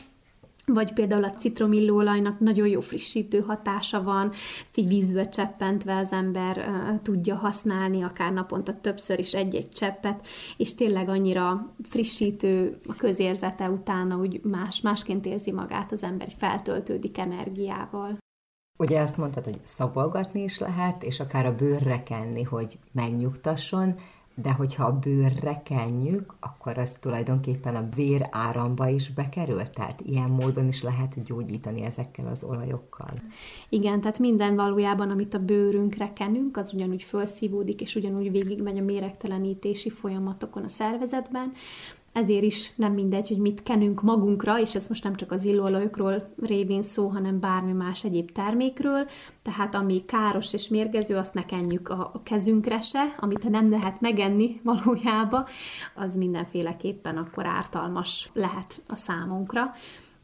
[0.72, 4.32] vagy például a citromillóolajnak nagyon jó frissítő hatása van,
[4.74, 10.74] így vízbe cseppentve az ember uh, tudja használni, akár naponta többször is egy-egy cseppet, és
[10.74, 18.18] tényleg annyira frissítő a közérzete utána, úgy más, másként érzi magát az ember, feltöltődik energiával.
[18.78, 23.94] Ugye azt mondtad, hogy szagolgatni is lehet, és akár a bőrre kenni, hogy megnyugtasson,
[24.42, 30.30] de hogyha a bőrre kenjük, akkor az tulajdonképpen a vér áramba is bekerül, tehát ilyen
[30.30, 33.12] módon is lehet gyógyítani ezekkel az olajokkal.
[33.68, 38.82] Igen, tehát minden valójában, amit a bőrünkre kenünk, az ugyanúgy felszívódik, és ugyanúgy végigmegy a
[38.82, 41.52] méregtelenítési folyamatokon a szervezetben,
[42.16, 46.34] ezért is nem mindegy, hogy mit kenünk magunkra, és ez most nem csak az illóolajokról
[46.42, 49.06] révén szó, hanem bármi más egyéb termékről,
[49.42, 54.60] tehát ami káros és mérgező, azt ne kenjük a, kezünkre se, amit nem lehet megenni
[54.62, 55.44] valójában,
[55.94, 59.74] az mindenféleképpen akkor ártalmas lehet a számunkra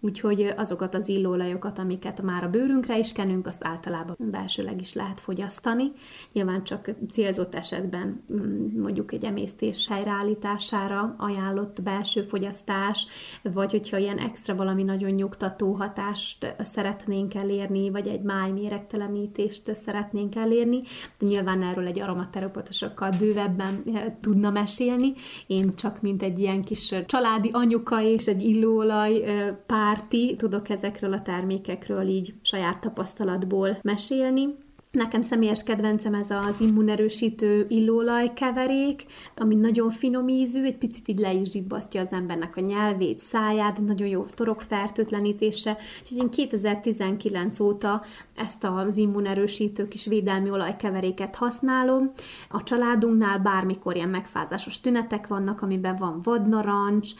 [0.04, 5.20] úgyhogy azokat az illóolajokat, amiket már a bőrünkre is kenünk, azt általában belsőleg is lehet
[5.20, 5.92] fogyasztani.
[6.32, 13.06] Nyilván csak célzott esetben mm, mondjuk egy emésztés helyreállítására ajánlott belső fogyasztás,
[13.42, 20.34] vagy hogyha ilyen extra valami nagyon nyugtató hatást szeretnénk elérni, vagy egy máj méregtelenítést szeretnénk
[20.34, 20.80] elérni,
[21.18, 25.12] de nyilván erről egy aromaterapeutosokkal bővebben eh, tudna mesélni.
[25.46, 30.68] Én csak mint egy ilyen kis családi anyuka és egy illóolaj eh, pár párti, tudok
[30.68, 34.44] ezekről a termékekről így saját tapasztalatból mesélni.
[34.92, 41.18] Nekem személyes kedvencem ez az immunerősítő illóolaj keverék, ami nagyon finom ízű, egy picit így
[41.18, 45.76] le is zsibbasztja az embernek a nyelvét, száját, nagyon jó torokfertőtlenítése.
[46.00, 48.02] Úgyhogy én 2019 óta
[48.36, 52.10] ezt az immunerősítő kis védelmi olajkeveréket használom.
[52.50, 57.10] A családunknál bármikor ilyen megfázásos tünetek vannak, amiben van vadnarancs,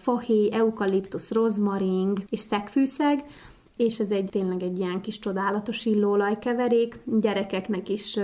[0.00, 3.24] fahéj, eukaliptusz, rozmaring és szegfűszeg,
[3.80, 8.18] és ez egy tényleg egy ilyen kis csodálatos illóolajkeverék, gyerekeknek is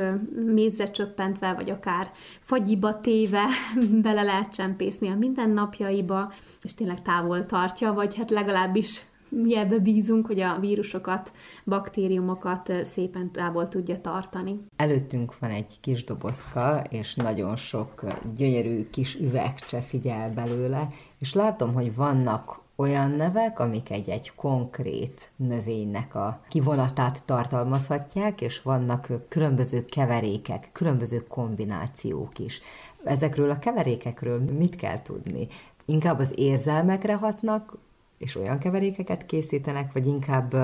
[0.54, 3.44] mézre csöppentve, vagy akár fagyiba téve
[4.02, 6.32] bele lehet csempészni a mindennapjaiba,
[6.62, 11.32] és tényleg távol tartja, vagy hát legalábbis mi ebbe bízunk, hogy a vírusokat,
[11.64, 14.60] baktériumokat szépen távol tudja tartani.
[14.76, 18.04] Előttünk van egy kis dobozka, és nagyon sok
[18.36, 20.88] gyönyörű kis üvegcse figyel belőle,
[21.18, 29.08] és látom, hogy vannak olyan nevek, amik egy-egy konkrét növénynek a kivonatát tartalmazhatják, és vannak
[29.28, 32.60] különböző keverékek, különböző kombinációk is.
[33.04, 35.48] Ezekről a keverékekről mit kell tudni?
[35.84, 37.78] Inkább az érzelmekre hatnak,
[38.18, 40.54] és olyan keverékeket készítenek, vagy inkább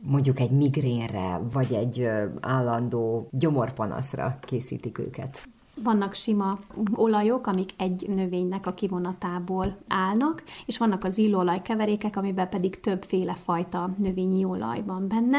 [0.00, 2.08] mondjuk egy migrénre, vagy egy
[2.40, 5.48] állandó gyomorpanaszra készítik őket?
[5.82, 6.58] Vannak sima
[6.94, 13.32] olajok, amik egy növénynek a kivonatából állnak, és vannak az illóolaj keverékek, amiben pedig többféle
[13.32, 15.38] fajta növényi olaj van benne.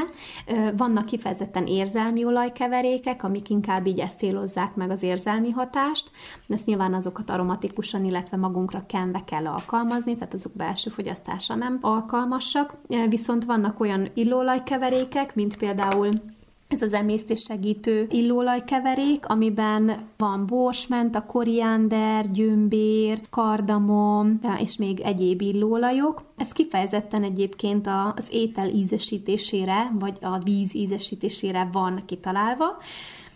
[0.78, 6.12] Vannak kifejezetten érzelmi olajkeverékek, amik inkább így ezt célozzák meg az érzelmi hatást.
[6.48, 12.74] Ezt nyilván azokat aromatikusan, illetve magunkra kenve kell alkalmazni, tehát azok belső fogyasztása nem alkalmasak.
[13.10, 16.10] Viszont vannak olyan illóolajkeverékek, mint például
[16.70, 26.22] ez az emésztés segítő illóolajkeverék, amiben van borsment, koriander, gyömbér, kardamom és még egyéb illóolajok.
[26.38, 32.78] Ez kifejezetten egyébként az étel ízesítésére, vagy a víz ízesítésére van kitalálva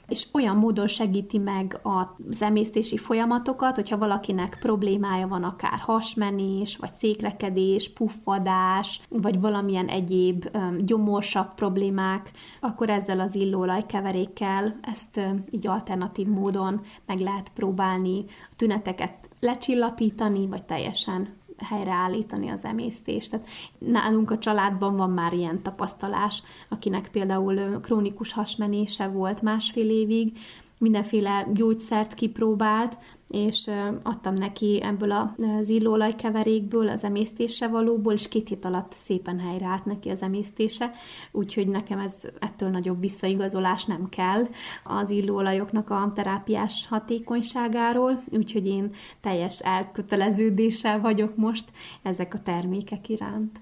[0.07, 6.91] és olyan módon segíti meg az emésztési folyamatokat, hogyha valakinek problémája van, akár hasmenés, vagy
[6.91, 16.81] székrekedés, puffadás, vagy valamilyen egyéb gyomorsav problémák, akkor ezzel az illóolajkeverékkel ezt így alternatív módon
[17.05, 23.29] meg lehet próbálni a tüneteket lecsillapítani, vagy teljesen helyreállítani az emésztést.
[23.29, 23.47] Tehát
[23.77, 30.37] nálunk a családban van már ilyen tapasztalás, akinek például krónikus hasmenése volt másfél évig,
[30.79, 32.97] mindenféle gyógyszert kipróbált,
[33.33, 33.69] és
[34.03, 40.09] adtam neki ebből az illóolajkeverékből, az emésztése valóból, és két hét alatt szépen helyreállt neki
[40.09, 40.91] az emésztése,
[41.31, 44.47] úgyhogy nekem ez ettől nagyobb visszaigazolás nem kell
[44.83, 51.71] az illóolajoknak a terápiás hatékonyságáról, úgyhogy én teljes elköteleződéssel vagyok most
[52.01, 53.61] ezek a termékek iránt.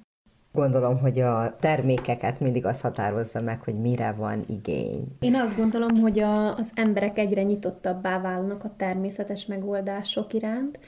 [0.54, 5.04] Gondolom, hogy a termékeket mindig az határozza meg, hogy mire van igény.
[5.20, 10.80] Én azt gondolom, hogy a, az emberek egyre nyitottabbá válnak a természetes megoldások iránt,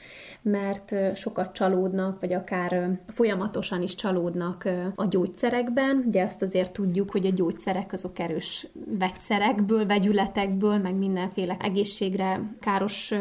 [0.42, 6.04] mert sokat csalódnak, vagy akár folyamatosan is csalódnak a gyógyszerekben.
[6.06, 8.66] Ugye azt azért tudjuk, hogy a gyógyszerek azok erős
[8.98, 13.14] vegyszerekből, vegyületekből, meg mindenféle egészségre káros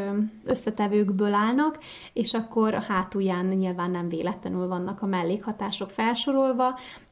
[0.46, 1.80] összetevőkből állnak,
[2.14, 6.32] és akkor a hátulján nyilván nem véletlenül vannak a mellékhatások felsorolva,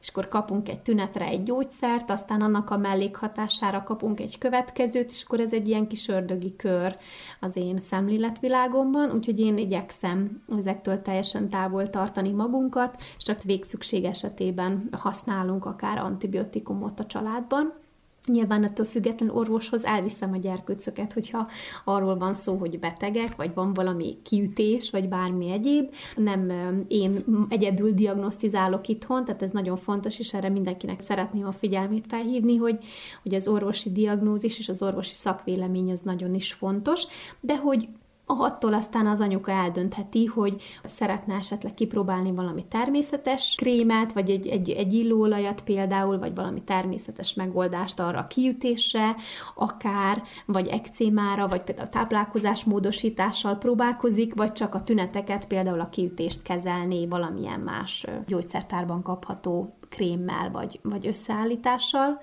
[0.00, 5.22] és akkor kapunk egy tünetre egy gyógyszert, aztán annak a mellékhatására kapunk egy következőt, és
[5.22, 6.96] akkor ez egy ilyen kis ördögi kör
[7.40, 14.88] az én szemléletvilágomban, úgyhogy én igyekszem ezektől teljesen távol tartani magunkat, és csak végszükség esetében
[14.92, 17.81] használunk akár antibiotikumot a családban.
[18.26, 21.48] Nyilván ettől független orvoshoz elviszem a gyerkőcöket, hogyha
[21.84, 25.94] arról van szó, hogy betegek, vagy van valami kiütés, vagy bármi egyéb.
[26.16, 26.50] Nem
[26.88, 32.56] én egyedül diagnosztizálok itthon, tehát ez nagyon fontos, és erre mindenkinek szeretném a figyelmét felhívni,
[32.56, 32.78] hogy,
[33.22, 37.06] hogy az orvosi diagnózis és az orvosi szakvélemény az nagyon is fontos,
[37.40, 37.88] de hogy
[38.26, 44.70] attól aztán az anyuka eldöntheti, hogy szeretne esetleg kipróbálni valami természetes krémet, vagy egy, egy,
[44.70, 49.16] egy illóolajat például, vagy valami természetes megoldást arra a kiütésre,
[49.54, 56.42] akár, vagy ekcémára, vagy például táplálkozás módosítással próbálkozik, vagy csak a tüneteket, például a kiütést
[56.42, 62.20] kezelni valamilyen más gyógyszertárban kapható krémmel, vagy, vagy összeállítással.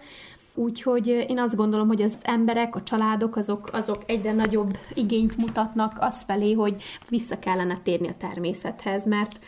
[0.59, 5.97] Úgyhogy én azt gondolom, hogy az emberek, a családok, azok, azok egyre nagyobb igényt mutatnak
[5.99, 9.39] az felé, hogy vissza kellene térni a természethez, mert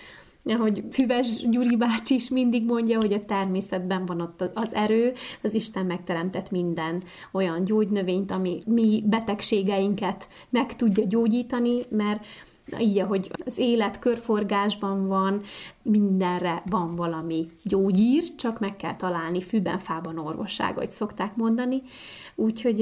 [0.44, 5.54] ahogy Füves Gyuri bácsi is mindig mondja, hogy a természetben van ott az erő, az
[5.54, 12.26] Isten megteremtett minden olyan gyógynövényt, ami mi betegségeinket meg tudja gyógyítani, mert
[12.80, 15.42] így, ahogy az élet körforgásban van,
[15.82, 21.82] mindenre van valami gyógyír, csak meg kell találni fűben, fában orvosság, hogy szokták mondani.
[22.36, 22.80] Úgyhogy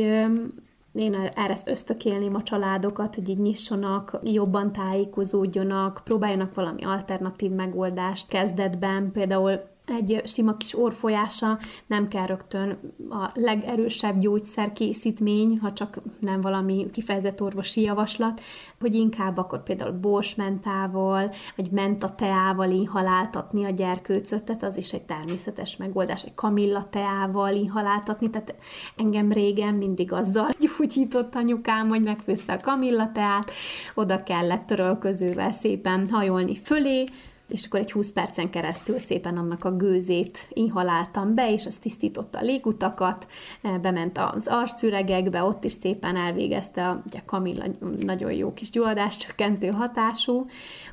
[0.93, 9.11] én erre ösztökélném a családokat, hogy így nyissanak, jobban tájékozódjanak, próbáljanak valami alternatív megoldást kezdetben,
[9.11, 9.59] például
[9.89, 12.79] egy sima kis orfolyása nem kell rögtön
[13.09, 18.41] a legerősebb gyógyszerkészítmény, ha csak nem valami kifejezett orvosi javaslat,
[18.79, 26.23] hogy inkább akkor például borsmentával, vagy mentateával inhaláltatni a gyerkőcöt, az is egy természetes megoldás,
[26.23, 28.55] egy kamilla teával inhaláltatni, tehát
[28.97, 33.51] engem régen mindig azzal gyógyított anyukám, hogy megfőzte a kamilla teát,
[33.95, 37.05] oda kellett törölközővel szépen hajolni fölé,
[37.49, 42.39] és akkor egy 20 percen keresztül szépen annak a gőzét inhaláltam be, és az tisztította
[42.39, 43.27] a légutakat,
[43.61, 47.65] eh, bement az arcüregekbe, ott is szépen elvégezte a ugye Kamilla
[47.99, 50.45] nagyon jó kis gyulladáscsökkentő hatású,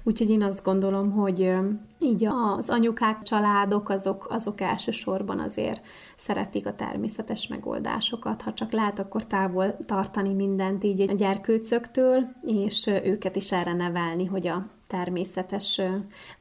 [0.02, 1.52] úgyhogy én azt gondolom, hogy
[1.98, 2.26] így
[2.56, 5.80] az anyukák, családok, azok, azok elsősorban azért
[6.16, 8.42] szeretik a természetes megoldásokat.
[8.42, 14.24] Ha csak lehet, akkor távol tartani mindent így a gyerkőcöktől, és őket is erre nevelni,
[14.24, 15.80] hogy a természetes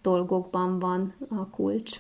[0.02, 2.00] dolgokban van a kulcs.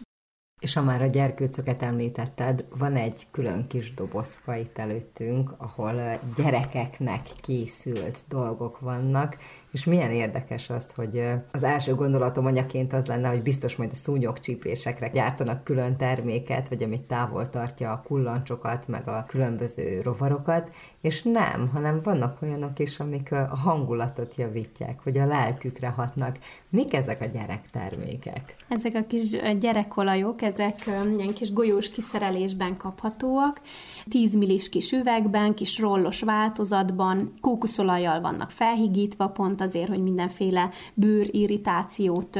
[0.62, 7.28] És ha már a gyerkőcöket említetted, van egy külön kis dobozka itt előttünk, ahol gyerekeknek
[7.41, 9.38] készült dolgok vannak,
[9.76, 13.95] és milyen érdekes az, hogy az első gondolatom anyaként az lenne, hogy biztos majd a
[13.95, 20.71] szúnyogcsípésekre gyártanak külön terméket, vagy amit távol tartja a kullancsokat, meg a különböző rovarokat,
[21.01, 26.38] és nem, hanem vannak olyanok is, amik a hangulatot javítják, vagy a lelkükre hatnak.
[26.69, 28.55] Mik ezek a gyerektermékek?
[28.67, 30.86] Ezek a kis gyerekolajok, ezek
[31.17, 33.61] ilyen kis golyós kiszerelésben kaphatóak,
[34.10, 42.39] 10 millis kis üvegben, kis rollos változatban, kókuszolajjal vannak felhigítva, pont azért, hogy mindenféle bőrirritációt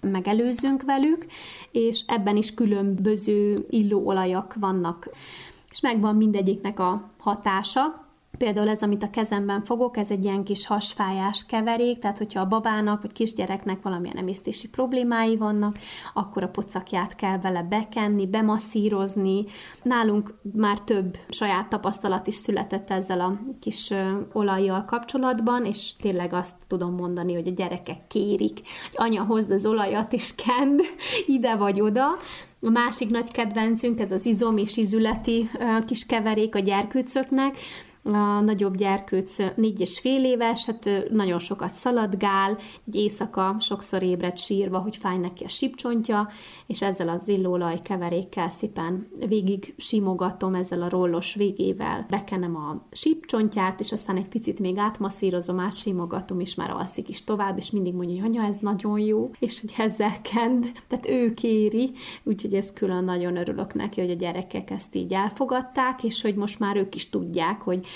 [0.00, 1.26] megelőzzünk velük,
[1.70, 5.10] és ebben is különböző illóolajak vannak,
[5.70, 8.01] és megvan mindegyiknek a hatása,
[8.38, 12.46] Például ez, amit a kezemben fogok, ez egy ilyen kis hasfájás keverék, tehát hogyha a
[12.46, 15.78] babának vagy kisgyereknek valamilyen emésztési problémái vannak,
[16.14, 19.44] akkor a pocakját kell vele bekenni, bemasszírozni.
[19.82, 23.90] Nálunk már több saját tapasztalat is született ezzel a kis
[24.32, 28.60] olajjal kapcsolatban, és tényleg azt tudom mondani, hogy a gyerekek kérik,
[28.90, 30.80] hogy anya hozd az olajat és kend
[31.26, 32.06] ide vagy oda,
[32.66, 35.50] a másik nagy kedvencünk, ez az izom és izületi
[35.86, 37.56] kis keverék a gyerkőcöknek,
[38.02, 44.38] a nagyobb gyerkőc négy és fél éves, hát nagyon sokat szaladgál, egy éjszaka sokszor ébred
[44.38, 46.28] sírva, hogy fáj neki a sipcsontja,
[46.66, 53.80] és ezzel az illóolaj keverékkel szépen végig simogatom, ezzel a rollos végével bekenem a sipcsontját,
[53.80, 58.22] és aztán egy picit még átmasszírozom, átsimogatom, és már alszik is tovább, és mindig mondja,
[58.22, 61.92] hogy anya, ez nagyon jó, és hogy ezzel kend, tehát ő kéri,
[62.22, 66.58] úgyhogy ez külön nagyon örülök neki, hogy a gyerekek ezt így elfogadták, és hogy most
[66.58, 67.86] már ők is tudják, hogy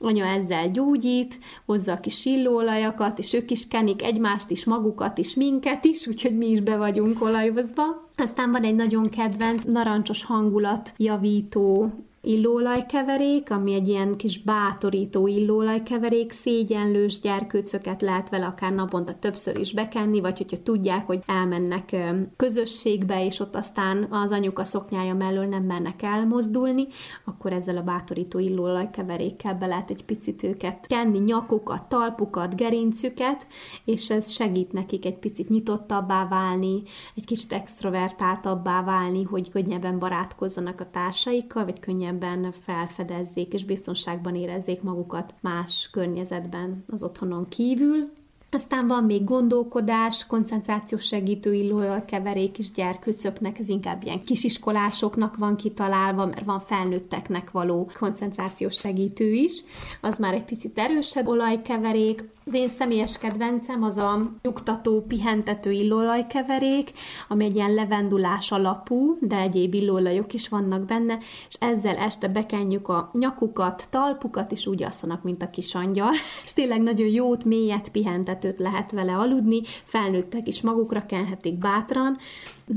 [0.00, 5.34] anya ezzel gyógyít, hozza a kis sillóolajakat, és ők is kenik egymást is, magukat is,
[5.34, 8.08] minket is, úgyhogy mi is be vagyunk olajozva.
[8.16, 11.92] Aztán van egy nagyon kedvenc narancsos hangulat javító
[12.22, 19.72] illóolajkeverék, ami egy ilyen kis bátorító illóolajkeverék, szégyenlős gyerkőcöket lehet vele akár naponta többször is
[19.72, 21.96] bekenni, vagy hogyha tudják, hogy elmennek
[22.36, 26.86] közösségbe, és ott aztán az anyuka szoknyája mellől nem mernek elmozdulni,
[27.24, 33.46] akkor ezzel a bátorító illóolajkeverékkel be lehet egy picit őket kenni, nyakukat, talpukat, gerincüket,
[33.84, 36.82] és ez segít nekik egy picit nyitottabbá válni,
[37.14, 44.34] egy kicsit extrovertáltabbá válni, hogy könnyebben barátkozzanak a társaikkal, vagy könnyebben könnyebben felfedezzék és biztonságban
[44.34, 48.12] érezzék magukat más környezetben az otthonon kívül.
[48.52, 56.26] Aztán van még gondolkodás, koncentrációs segítő illóolajkeverék is gyerkőcöknek, ez inkább ilyen kisiskolásoknak van kitalálva,
[56.26, 59.62] mert van felnőtteknek való koncentrációs segítő is.
[60.00, 62.24] Az már egy picit erősebb olajkeverék.
[62.50, 66.92] Az én személyes kedvencem az a nyugtató, pihentető illóolajkeverék,
[67.28, 72.88] ami egy ilyen levendulás alapú, de egyéb illóolajok is vannak benne, és ezzel este bekenjük
[72.88, 76.10] a nyakukat, talpukat, és úgy alszanak, mint a kis angyal.
[76.44, 82.16] És tényleg nagyon jót, mélyet pihentet kettőt lehet vele aludni, felnőttek is magukra kenhetik bátran.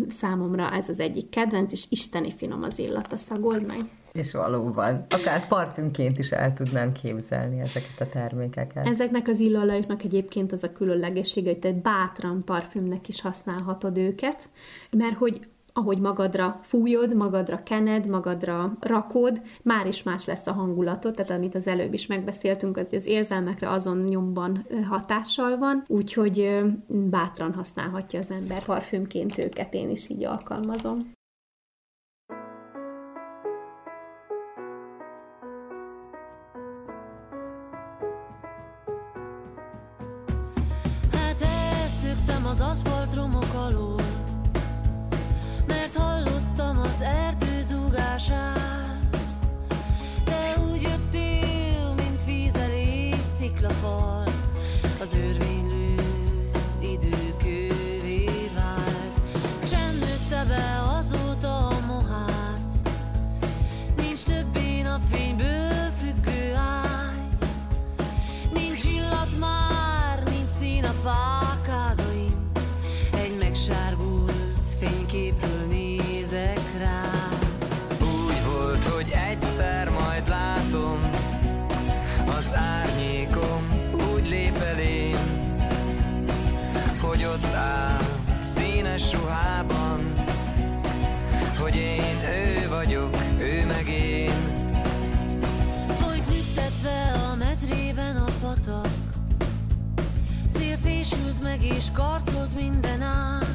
[0.08, 4.03] Számomra ez az egyik kedvenc, és isteni finom az illata, szagold meg.
[4.14, 8.88] És valóban, akár parfümként is el tudnám képzelni ezeket a termékeket.
[8.88, 14.50] Ezeknek az illóolajoknak egyébként az a különlegessége, hogy te bátran parfümnek is használhatod őket,
[14.92, 15.40] mert hogy
[15.74, 21.56] ahogy magadra fújod, magadra kened, magadra rakod, már is más lesz a hangulatod, tehát amit
[21.56, 28.32] az előbb is megbeszéltünk, hogy az érzelmekre azon nyomban hatással van, úgyhogy bátran használhatja az
[28.32, 31.12] ember parfümként őket, én is így alkalmazom.
[48.24, 49.18] Zúgását.
[50.24, 54.24] Te úgy jöttél, mint víz elé sziklafal,
[55.02, 55.73] az örvénylő
[101.64, 103.46] és karcolt minden át.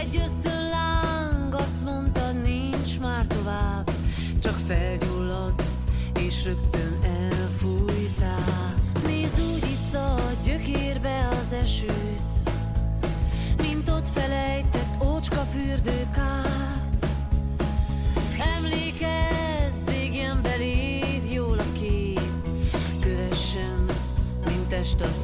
[0.00, 3.90] Egy ösztönláng azt mondta, nincs már tovább,
[4.38, 5.62] csak felgyulladt
[6.20, 8.74] és rögtön elfújtál.
[9.06, 12.50] Nézd úgy vissza a gyökérbe az esőt,
[13.62, 17.06] mint ott felejtett ócska fürdőkát.
[18.56, 22.20] Emlékezz, égjen beléd jól a kép,
[23.00, 23.84] kövessen,
[24.44, 25.22] mint test az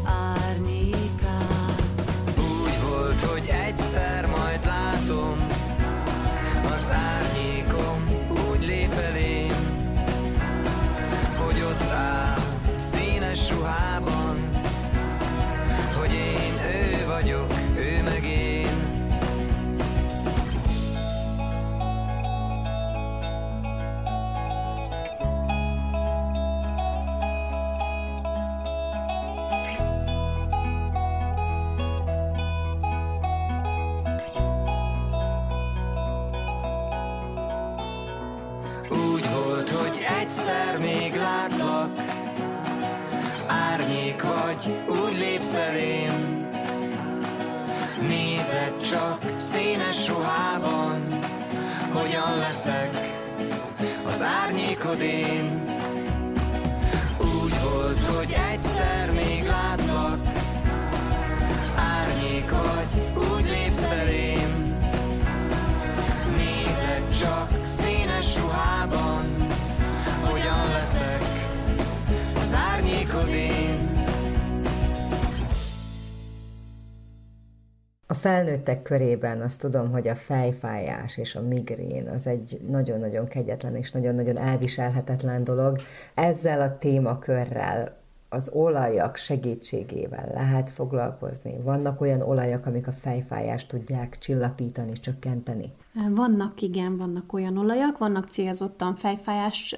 [78.35, 83.93] felnőttek körében azt tudom, hogy a fejfájás és a migrén az egy nagyon-nagyon kegyetlen és
[83.93, 85.79] nagyon-nagyon elviselhetetlen dolog.
[86.15, 87.97] Ezzel a témakörrel
[88.29, 91.57] az olajak segítségével lehet foglalkozni?
[91.65, 95.73] Vannak olyan olajak, amik a fejfájást tudják csillapítani, csökkenteni?
[96.11, 99.75] Vannak, igen, vannak olyan olajak, vannak célzottan fejfájás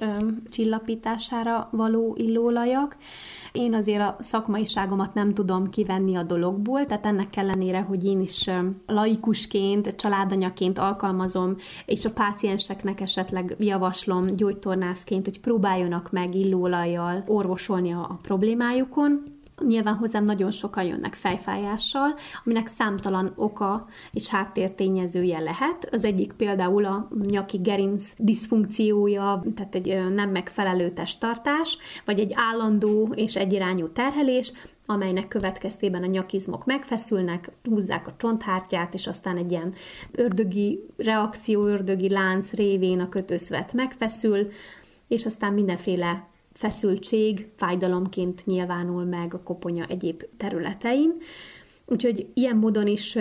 [0.49, 2.97] csillapítására való illóolajak,
[3.51, 8.49] én azért a szakmaiságomat nem tudom kivenni a dologból, tehát ennek ellenére, hogy én is
[8.85, 11.55] laikusként, családanyaként alkalmazom,
[11.85, 20.23] és a pácienseknek esetleg javaslom gyógytornászként, hogy próbáljanak meg illóolajjal orvosolni a problémájukon, Nyilván hozzám
[20.23, 25.89] nagyon sokan jönnek fejfájással, aminek számtalan oka és háttértényezője lehet.
[25.91, 33.11] Az egyik például a nyaki gerinc diszfunkciója, tehát egy nem megfelelő testtartás, vagy egy állandó
[33.15, 34.53] és egyirányú terhelés,
[34.85, 39.73] amelynek következtében a nyakizmok megfeszülnek, húzzák a csonthártyát, és aztán egy ilyen
[40.11, 44.47] ördögi reakció, ördögi lánc révén a kötőszvet megfeszül,
[45.07, 46.27] és aztán mindenféle
[46.57, 51.13] feszültség fájdalomként nyilvánul meg a koponya egyéb területein.
[51.89, 53.17] Úgyhogy ilyen módon is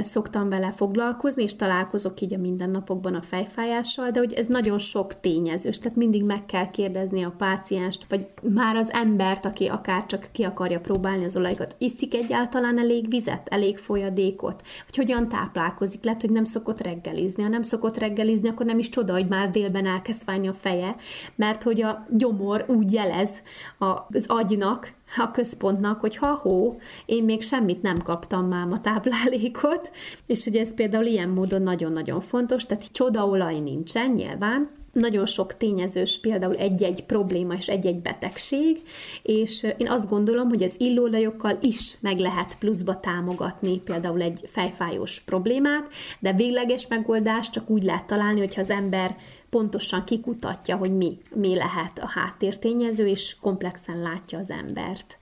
[0.00, 5.14] szoktam vele foglalkozni, és találkozok így a mindennapokban a fejfájással, de hogy ez nagyon sok
[5.14, 10.28] tényezős, tehát mindig meg kell kérdezni a pácienst, vagy már az embert, aki akár csak
[10.32, 16.20] ki akarja próbálni az olajokat, iszik egyáltalán elég vizet, elég folyadékot, vagy hogyan táplálkozik, lehet,
[16.20, 19.86] hogy nem szokott reggelizni, ha nem szokott reggelizni, akkor nem is csoda, hogy már délben
[19.86, 20.96] elkezd fájni a feje,
[21.36, 23.42] mert hogy a gyomor úgy jelez
[23.78, 29.90] az agynak, a központnak, hogy ha hó, én még semmit nem kaptam máma táplálékot,
[30.26, 36.20] és hogy ez például ilyen módon nagyon-nagyon fontos, tehát csodaolaj nincsen nyilván, nagyon sok tényezős,
[36.20, 38.82] például egy-egy probléma és egy-egy betegség,
[39.22, 45.20] és én azt gondolom, hogy az illóolajokkal is meg lehet pluszba támogatni például egy fejfájós
[45.20, 45.88] problémát,
[46.20, 49.16] de végleges megoldást csak úgy lehet találni, hogyha az ember
[49.50, 55.18] pontosan kikutatja, hogy mi, mi lehet a háttértényező, és komplexen látja az embert.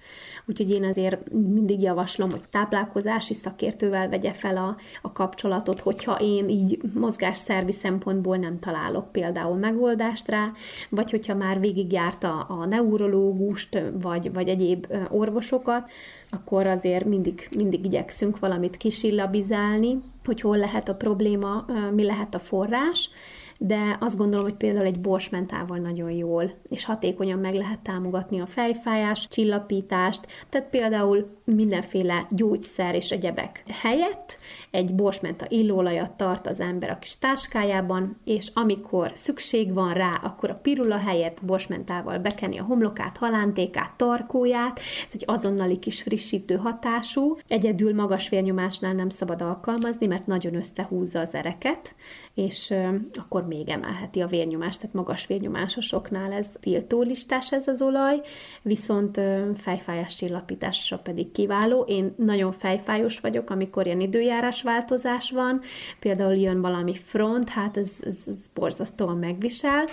[0.49, 6.49] Úgyhogy én azért mindig javaslom, hogy táplálkozási szakértővel vegye fel a, a kapcsolatot, hogyha én
[6.49, 10.53] így mozgásszervi szempontból nem találok például megoldást rá,
[10.89, 15.91] vagy hogyha már végigjárta a neurológust, vagy, vagy egyéb orvosokat,
[16.31, 22.39] akkor azért mindig, mindig igyekszünk valamit kisillabizálni, hogy hol lehet a probléma, mi lehet a
[22.39, 23.11] forrás,
[23.59, 28.47] de azt gondolom, hogy például egy borsmentával nagyon jól és hatékonyan meg lehet támogatni a
[28.47, 34.39] fejfájás, csillapítást, tehát például mindenféle gyógyszer és egyebek helyett
[34.71, 40.51] egy borsmenta illóolajat tart az ember a kis táskájában, és amikor szükség van rá, akkor
[40.51, 47.37] a pirula helyett borsmentával bekeni a homlokát, halántékát, tarkóját, ez egy azonnali kis frissítő hatású,
[47.49, 51.95] egyedül magas vérnyomásnál nem szabad alkalmazni, mert nagyon összehúzza az ereket,
[52.37, 52.75] és
[53.15, 58.21] akkor még emelheti a vérnyomást, tehát magas vérnyomásosoknál ez tiltólistás ez az olaj,
[58.63, 59.21] viszont
[59.55, 61.85] fejfájás csillapításra pedig kiváló.
[61.89, 65.61] Én nagyon fejfájos vagyok, amikor ilyen időjárás változás van,
[66.01, 69.85] például jön valami front, hát ez, ez, ez borzasztóan megvisel,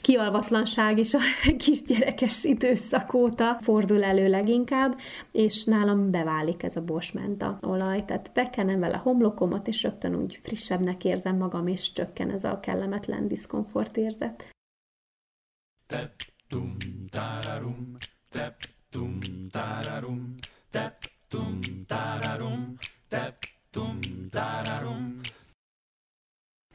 [0.00, 1.18] kialvatlanság is a
[1.64, 4.98] kisgyerekes időszak óta fordul elő leginkább,
[5.32, 11.04] és nálam beválik ez a bosmenta olaj, tehát bekenem vele homlokomat, és rögtön úgy frissebbnek
[11.04, 14.44] érzem magam, és csökken ez a kellemetlen diszkomfort érzet.
[15.86, 16.12] Tep,
[16.48, 16.76] tum,
[17.10, 17.96] tararum,
[18.30, 18.54] tep,
[18.90, 19.18] tum,
[19.50, 20.34] tararum,
[20.70, 21.08] tep,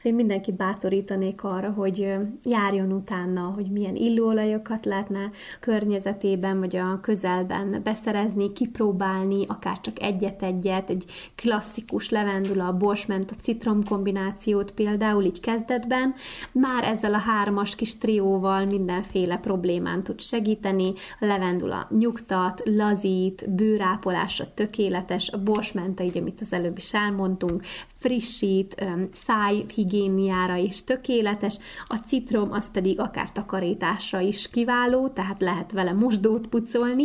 [0.04, 2.14] én mindenkit bátorítanék arra, hogy
[2.44, 10.90] járjon utána, hogy milyen illóolajokat lehetne környezetében vagy a közelben beszerezni, kipróbálni, akár csak egyet-egyet,
[10.90, 11.04] egy
[11.34, 16.14] klasszikus levendula, borsment, a citrom kombinációt például így kezdetben,
[16.52, 24.54] már ezzel a hármas kis trióval mindenféle problémán tud segíteni, a levendula nyugtat, lazít, bőrápolásra
[24.54, 27.62] tökéletes, a borsmenta, így amit az előbb is elmondtunk,
[28.04, 35.92] frissít, szájhigiéniára is tökéletes, a citrom az pedig akár takarításra is kiváló, tehát lehet vele
[35.92, 37.04] mosdót pucolni,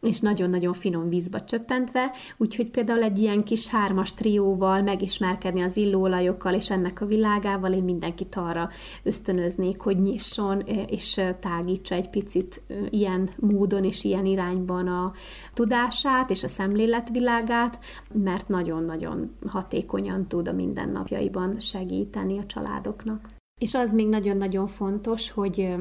[0.00, 6.54] és nagyon-nagyon finom vízbe csöppentve, úgyhogy például egy ilyen kis hármas trióval megismerkedni az illóolajokkal
[6.54, 8.70] és ennek a világával, én mindenkit arra
[9.02, 15.12] ösztönöznék, hogy nyisson és tágítsa egy picit ilyen módon és ilyen irányban a
[15.54, 17.78] tudását és a szemléletvilágát,
[18.12, 23.28] mert nagyon-nagyon hatékonyan tud a mindennapjaiban segíteni a családoknak.
[23.60, 25.74] És az még nagyon-nagyon fontos, hogy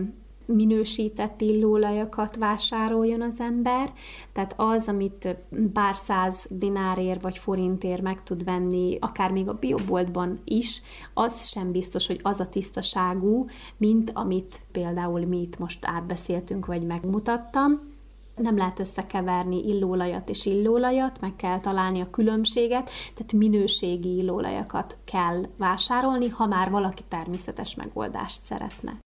[0.47, 3.93] minősített illóolajakat vásároljon az ember,
[4.33, 5.35] tehát az, amit
[5.73, 10.81] pár száz dinárért vagy forintért meg tud venni, akár még a bioboltban is,
[11.13, 13.45] az sem biztos, hogy az a tisztaságú,
[13.77, 17.95] mint amit például mi itt most átbeszéltünk, vagy megmutattam
[18.37, 25.43] nem lehet összekeverni illóolajat és illóolajat, meg kell találni a különbséget, tehát minőségi illóolajakat kell
[25.57, 28.99] vásárolni, ha már valaki természetes megoldást szeretne.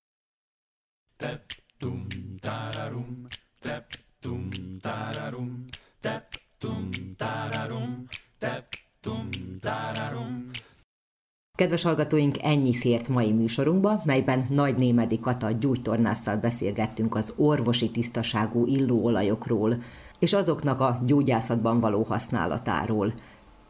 [1.21, 1.43] Tep
[1.79, 2.05] tum
[2.39, 3.27] tararum,
[3.59, 3.85] tep
[4.19, 4.49] tum
[4.79, 5.65] tararum,
[5.99, 6.25] tep
[6.57, 8.05] tum tararum,
[8.39, 8.65] tep
[9.01, 9.29] tum
[9.59, 10.49] tararum.
[11.57, 18.65] Kedves hallgatóink, ennyi fért mai műsorunkba, melyben Nagy Némedi Kata gyógytornásszal beszélgettünk az orvosi tisztaságú
[18.65, 19.81] illóolajokról,
[20.19, 23.13] és azoknak a gyógyászatban való használatáról.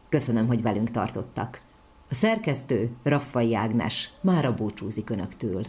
[0.08, 1.60] Köszönöm, hogy velünk tartottak.
[2.08, 5.64] A szerkesztő Raffai Ágnes mára búcsúzik Önöktől.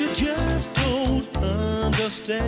[0.00, 2.40] you just don't understand.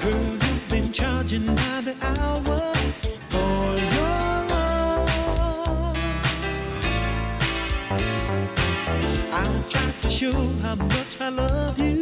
[0.00, 2.74] Girl, you've been charging by the hour
[3.30, 5.98] for your love.
[9.32, 11.97] I'll try to show how much I love you.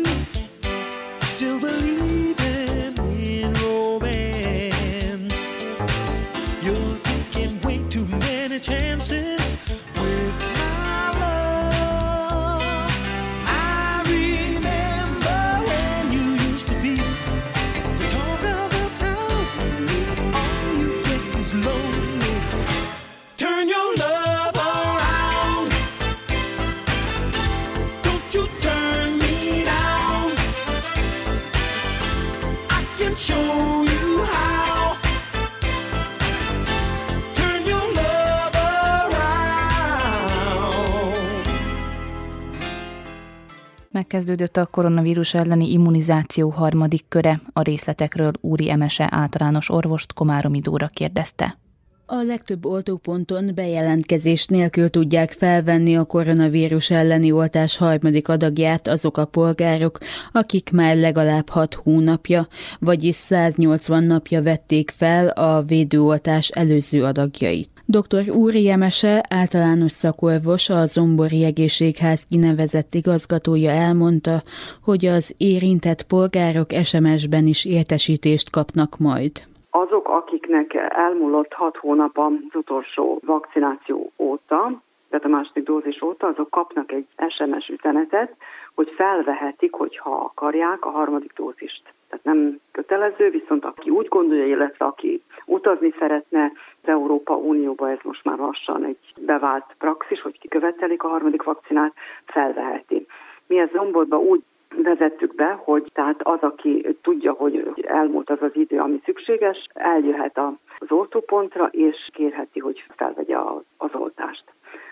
[44.16, 47.40] Megkezdődött a koronavírus elleni immunizáció harmadik köre.
[47.52, 51.59] A részletekről Úri Emese általános orvost Komáromi Dóra kérdezte.
[52.06, 59.24] A legtöbb oltóponton bejelentkezés nélkül tudják felvenni a koronavírus elleni oltás harmadik adagját azok a
[59.24, 59.98] polgárok,
[60.32, 62.48] akik már legalább 6 hónapja,
[62.78, 67.76] vagyis 180 napja vették fel a védőoltás előző adagjait.
[67.89, 68.31] Dr.
[68.31, 74.37] Úri Jemese, általános szakorvos, a Zombori Egészségház kinevezett igazgatója elmondta,
[74.85, 79.33] hogy az érintett polgárok SMS-ben is értesítést kapnak majd.
[79.71, 86.51] Azok, akiknek elmúlott hat hónap az utolsó vakcináció óta, tehát a második dózis óta, azok
[86.51, 88.37] kapnak egy SMS üzenetet,
[88.75, 91.83] hogy felvehetik, hogyha akarják a harmadik dózist.
[92.09, 96.53] Tehát nem kötelező, viszont aki úgy gondolja, illetve aki utazni szeretne
[96.89, 101.93] Európa Unióba, ez most már lassan egy bevált praxis, hogy kikövetelik a harmadik vakcinát,
[102.25, 103.07] felveheti.
[103.47, 104.43] Mi ezt Zomborba úgy
[104.83, 110.39] vezettük be, hogy tehát az, aki tudja, hogy elmúlt az az idő, ami szükséges, eljöhet
[110.79, 113.37] az oltópontra, és kérheti, hogy felvegye
[113.77, 114.45] az oltást.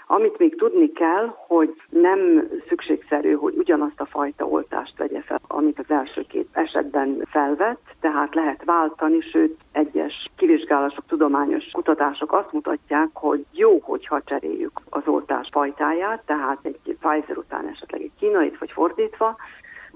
[0.07, 5.79] Amit még tudni kell, hogy nem szükségszerű, hogy ugyanazt a fajta oltást vegye fel, amit
[5.79, 13.09] az első két esetben felvett, tehát lehet váltani, sőt egyes kivizsgálások, tudományos kutatások azt mutatják,
[13.13, 18.71] hogy jó, hogyha cseréljük az oltás fajtáját, tehát egy Pfizer után esetleg egy kínait, vagy
[18.71, 19.37] fordítva,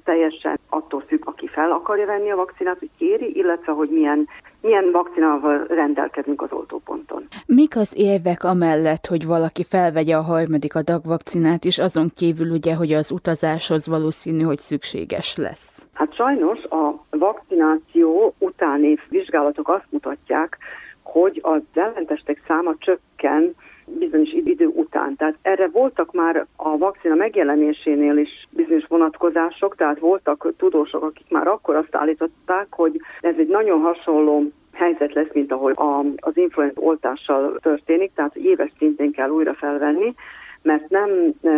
[0.08, 4.28] teljesen attól függ, aki fel akarja venni a vakcinát, hogy kéri, illetve hogy milyen,
[4.60, 7.22] milyen vakcinával rendelkezünk az oltóponton.
[7.46, 12.74] Mik az érvek amellett, hogy valaki felvegye a harmadik adag vakcinát, és azon kívül ugye,
[12.74, 15.86] hogy az utazáshoz valószínű, hogy szükséges lesz?
[15.92, 20.58] Hát sajnos a vakcináció utáni vizsgálatok azt mutatják,
[21.02, 23.54] hogy az ellentestek száma csökken
[23.98, 25.16] bizonyos idő után.
[25.16, 31.46] Tehát erre voltak már a vakcina megjelenésénél is bizonyos vonatkozások, tehát voltak tudósok, akik már
[31.46, 34.42] akkor azt állították, hogy ez egy nagyon hasonló
[34.72, 40.14] helyzet lesz, mint ahogy a, az influenza oltással történik, tehát éves szintén kell újra felvenni,
[40.62, 41.10] mert nem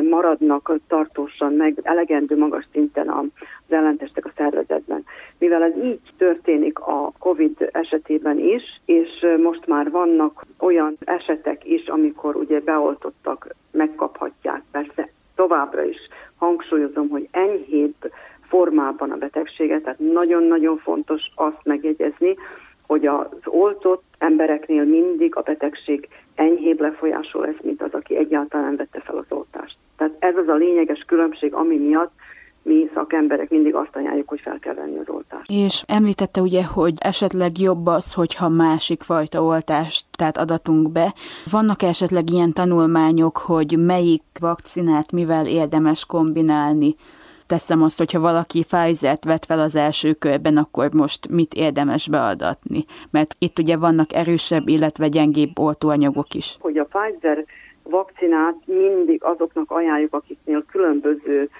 [0.08, 3.26] maradnak tartósan meg elegendő magas szinten az
[3.68, 5.04] ellentestek a szervezetben.
[5.38, 11.86] Mivel ez így történik a COVID esetében is, és most már vannak olyan esetek is,
[11.86, 15.98] amikor ugye beoltottak, megkaphatják, persze továbbra is
[16.36, 17.94] hangsúlyozom, hogy enyhébb
[18.48, 22.36] formában a betegséget, tehát nagyon-nagyon fontos azt megjegyezni,
[22.86, 26.08] hogy az oltott embereknél mindig a betegség
[26.40, 29.76] enyhébb lefolyásol lesz, mint az, aki egyáltalán nem vette fel az oltást.
[29.96, 32.12] Tehát ez az a lényeges különbség, ami miatt
[32.62, 35.50] mi szakemberek mindig azt ajánljuk, hogy fel kell venni az oltást.
[35.50, 41.14] És említette ugye, hogy esetleg jobb az, hogyha másik fajta oltást tehát adatunk be.
[41.50, 46.94] Vannak esetleg ilyen tanulmányok, hogy melyik vakcinát mivel érdemes kombinálni?
[47.50, 52.84] Teszem azt, hogyha valaki Pfizer-t vett fel az első körben, akkor most mit érdemes beadatni?
[53.10, 56.56] Mert itt ugye vannak erősebb, illetve gyengébb oltóanyagok is.
[56.60, 57.44] Hogy a Pfizer
[57.82, 61.50] vakcinát mindig azoknak ajánljuk, akiknél különböző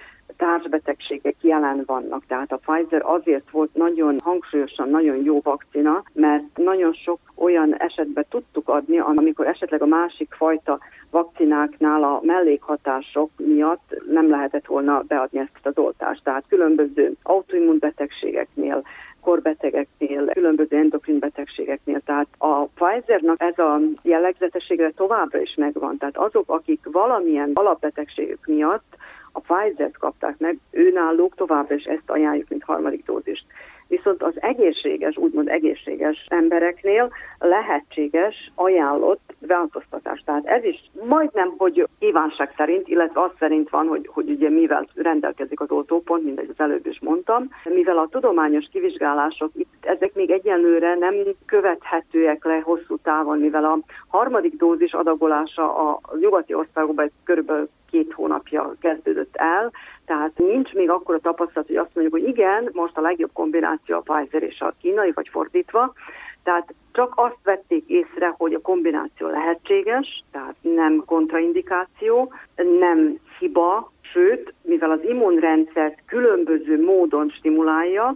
[0.41, 2.27] társbetegségek jelen vannak.
[2.27, 8.25] Tehát a Pfizer azért volt nagyon hangsúlyosan nagyon jó vakcina, mert nagyon sok olyan esetben
[8.29, 10.79] tudtuk adni, amikor esetleg a másik fajta
[11.11, 16.25] vakcináknál a mellékhatások miatt nem lehetett volna beadni ezt az oltást.
[16.25, 18.83] Tehát különböző autoimmunbetegségeknél,
[19.21, 22.01] korbetegeknél, különböző endokrin betegségeknél.
[22.01, 25.97] Tehát a Pfizernak ez a jellegzetessége továbbra is megvan.
[25.97, 28.97] Tehát azok, akik valamilyen alapbetegségük miatt
[29.33, 33.45] a Pfizer-t kapták meg, őnáluk továbbra is ezt ajánljuk, mint harmadik dózist.
[33.91, 40.23] Viszont az egészséges, úgymond egészséges embereknél lehetséges, ajánlott változtatás.
[40.25, 44.89] Tehát ez is majdnem, hogy kívánság szerint, illetve az szerint van, hogy, hogy ugye mivel
[44.95, 50.31] rendelkezik az oltópont, mindegy az előbb is mondtam, mivel a tudományos kivizsgálások itt ezek még
[50.31, 51.15] egyenlőre nem
[51.47, 53.79] követhetőek le hosszú távon, mivel a
[54.09, 59.73] harmadik dózis adagolása a nyugati országokban körülbelül két hónapja kezdődött el,
[60.07, 63.97] tehát nincs még akkor a tapasztalat, hogy azt mondjuk, hogy igen, most a legjobb kombináció
[63.97, 65.93] a Pfizer és a kínai, vagy fordítva,
[66.43, 72.33] tehát csak azt vették észre, hogy a kombináció lehetséges, tehát nem kontraindikáció,
[72.79, 78.15] nem hiba, sőt, mivel az immunrendszert különböző módon stimulálja,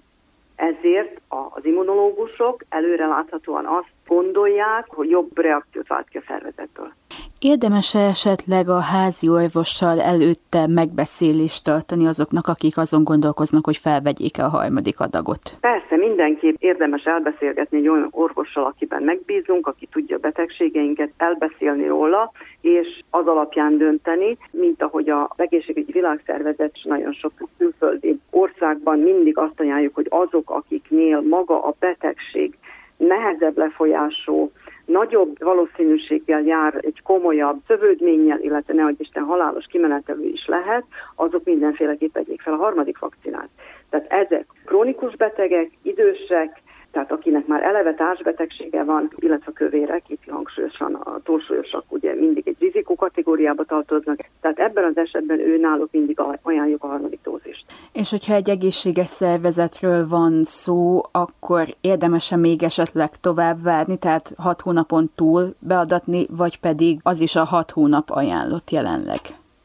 [0.56, 6.92] ezért az immunológusok előreláthatóan azt gondolják, hogy jobb reakciót vált ki a szervezettől.
[7.38, 14.48] Érdemes-e esetleg a házi orvossal előtte megbeszélést tartani azoknak, akik azon gondolkoznak, hogy felvegyék-e a
[14.48, 15.56] harmadik adagot?
[15.60, 22.32] Persze, mindenképp érdemes elbeszélgetni egy olyan orvossal, akiben megbízunk, aki tudja a betegségeinket, elbeszélni róla,
[22.60, 29.60] és az alapján dönteni, mint ahogy a egészségügyi világszervezet nagyon sok külföldi országban mindig azt
[29.60, 32.56] ajánljuk, hogy azok, akiknél maga a betegség
[32.96, 34.50] nehezebb lefolyású,
[34.84, 40.84] nagyobb valószínűséggel jár egy komolyabb szövődménnyel, illetve nehogy Isten halálos kimenetelő is lehet,
[41.14, 43.48] azok mindenféleképp egyik fel a harmadik vakcinát.
[43.90, 46.62] Tehát ezek krónikus betegek, idősek,
[46.94, 52.56] tehát akinek már eleve társbetegsége van, illetve kövérek, itt hangsúlyosan a túlsúlyosak ugye mindig egy
[52.58, 57.64] rizikó kategóriába tartoznak, tehát ebben az esetben ő náluk mindig ajánljuk a harmadik dózist.
[57.92, 64.60] És hogyha egy egészséges szervezetről van szó, akkor érdemese még esetleg tovább várni, tehát hat
[64.60, 69.18] hónapon túl beadatni, vagy pedig az is a hat hónap ajánlott jelenleg?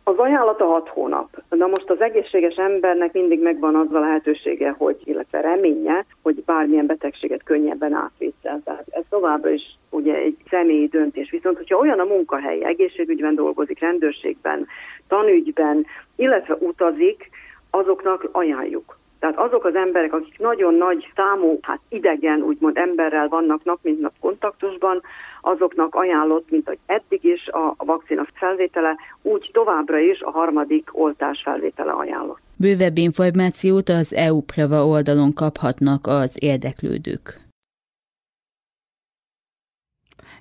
[0.09, 1.29] Az ajánlat a hat hónap.
[1.49, 6.85] Na most az egészséges embernek mindig megvan az a lehetősége, hogy, illetve reménye, hogy bármilyen
[6.85, 8.61] betegséget könnyebben átvészel.
[8.63, 11.29] Tehát ez továbbra is ugye egy személyi döntés.
[11.29, 14.67] Viszont, hogyha olyan a munkahely, egészségügyben dolgozik, rendőrségben,
[15.07, 17.29] tanügyben, illetve utazik,
[17.69, 18.98] azoknak ajánljuk.
[19.19, 23.99] Tehát azok az emberek, akik nagyon nagy számú, hát idegen, úgymond emberrel vannak nap mint
[23.99, 25.01] nap kontaktusban,
[25.41, 31.41] azoknak ajánlott, mint hogy eddig is a vakcina felvétele, úgy továbbra is a harmadik oltás
[31.43, 32.39] felvétele ajánlott.
[32.55, 37.48] Bővebb információt az EU Preva oldalon kaphatnak az érdeklődők.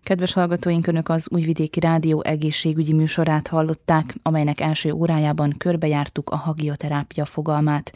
[0.09, 7.25] Kedves hallgatóink, Önök az Újvidéki Rádió egészségügyi műsorát hallották, amelynek első órájában körbejártuk a hagioterápia
[7.25, 7.93] fogalmát.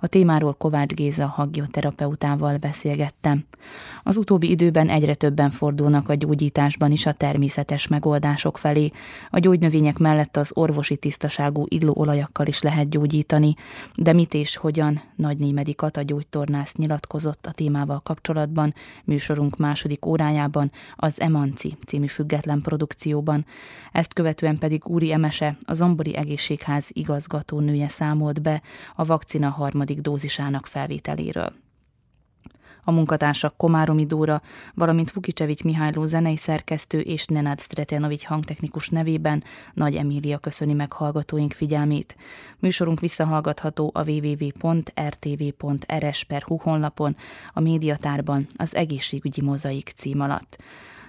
[0.00, 3.44] A témáról Kovács Géza hagioterapeutával beszélgettem.
[4.02, 8.90] Az utóbbi időben egyre többen fordulnak a gyógyításban is a természetes megoldások felé.
[9.30, 13.54] A gyógynövények mellett az orvosi tisztaságú illóolajakkal is lehet gyógyítani.
[13.94, 15.00] De mit és hogyan?
[15.16, 18.74] Nagy Némedi Kata gyógytornász nyilatkozott a témával kapcsolatban
[19.04, 21.20] műsorunk második órájában az
[21.52, 23.46] Emanci című független produkcióban.
[23.92, 28.62] Ezt követően pedig Úri Emese, a Zombori Egészségház igazgatónője számolt be
[28.94, 31.52] a vakcina harmadik dózisának felvételéről.
[32.84, 34.42] A munkatársak Komáromi Dóra,
[34.74, 41.52] valamint Vukicsevics Mihályló zenei szerkesztő és Nenad Stretenovics hangtechnikus nevében Nagy Emília köszöni meg hallgatóink
[41.52, 42.16] figyelmét.
[42.58, 44.96] Műsorunk visszahallgatható a www.rtv.rs.hu
[46.56, 47.16] honlapon,
[47.52, 50.58] a médiatárban az egészségügyi mozaik cím alatt.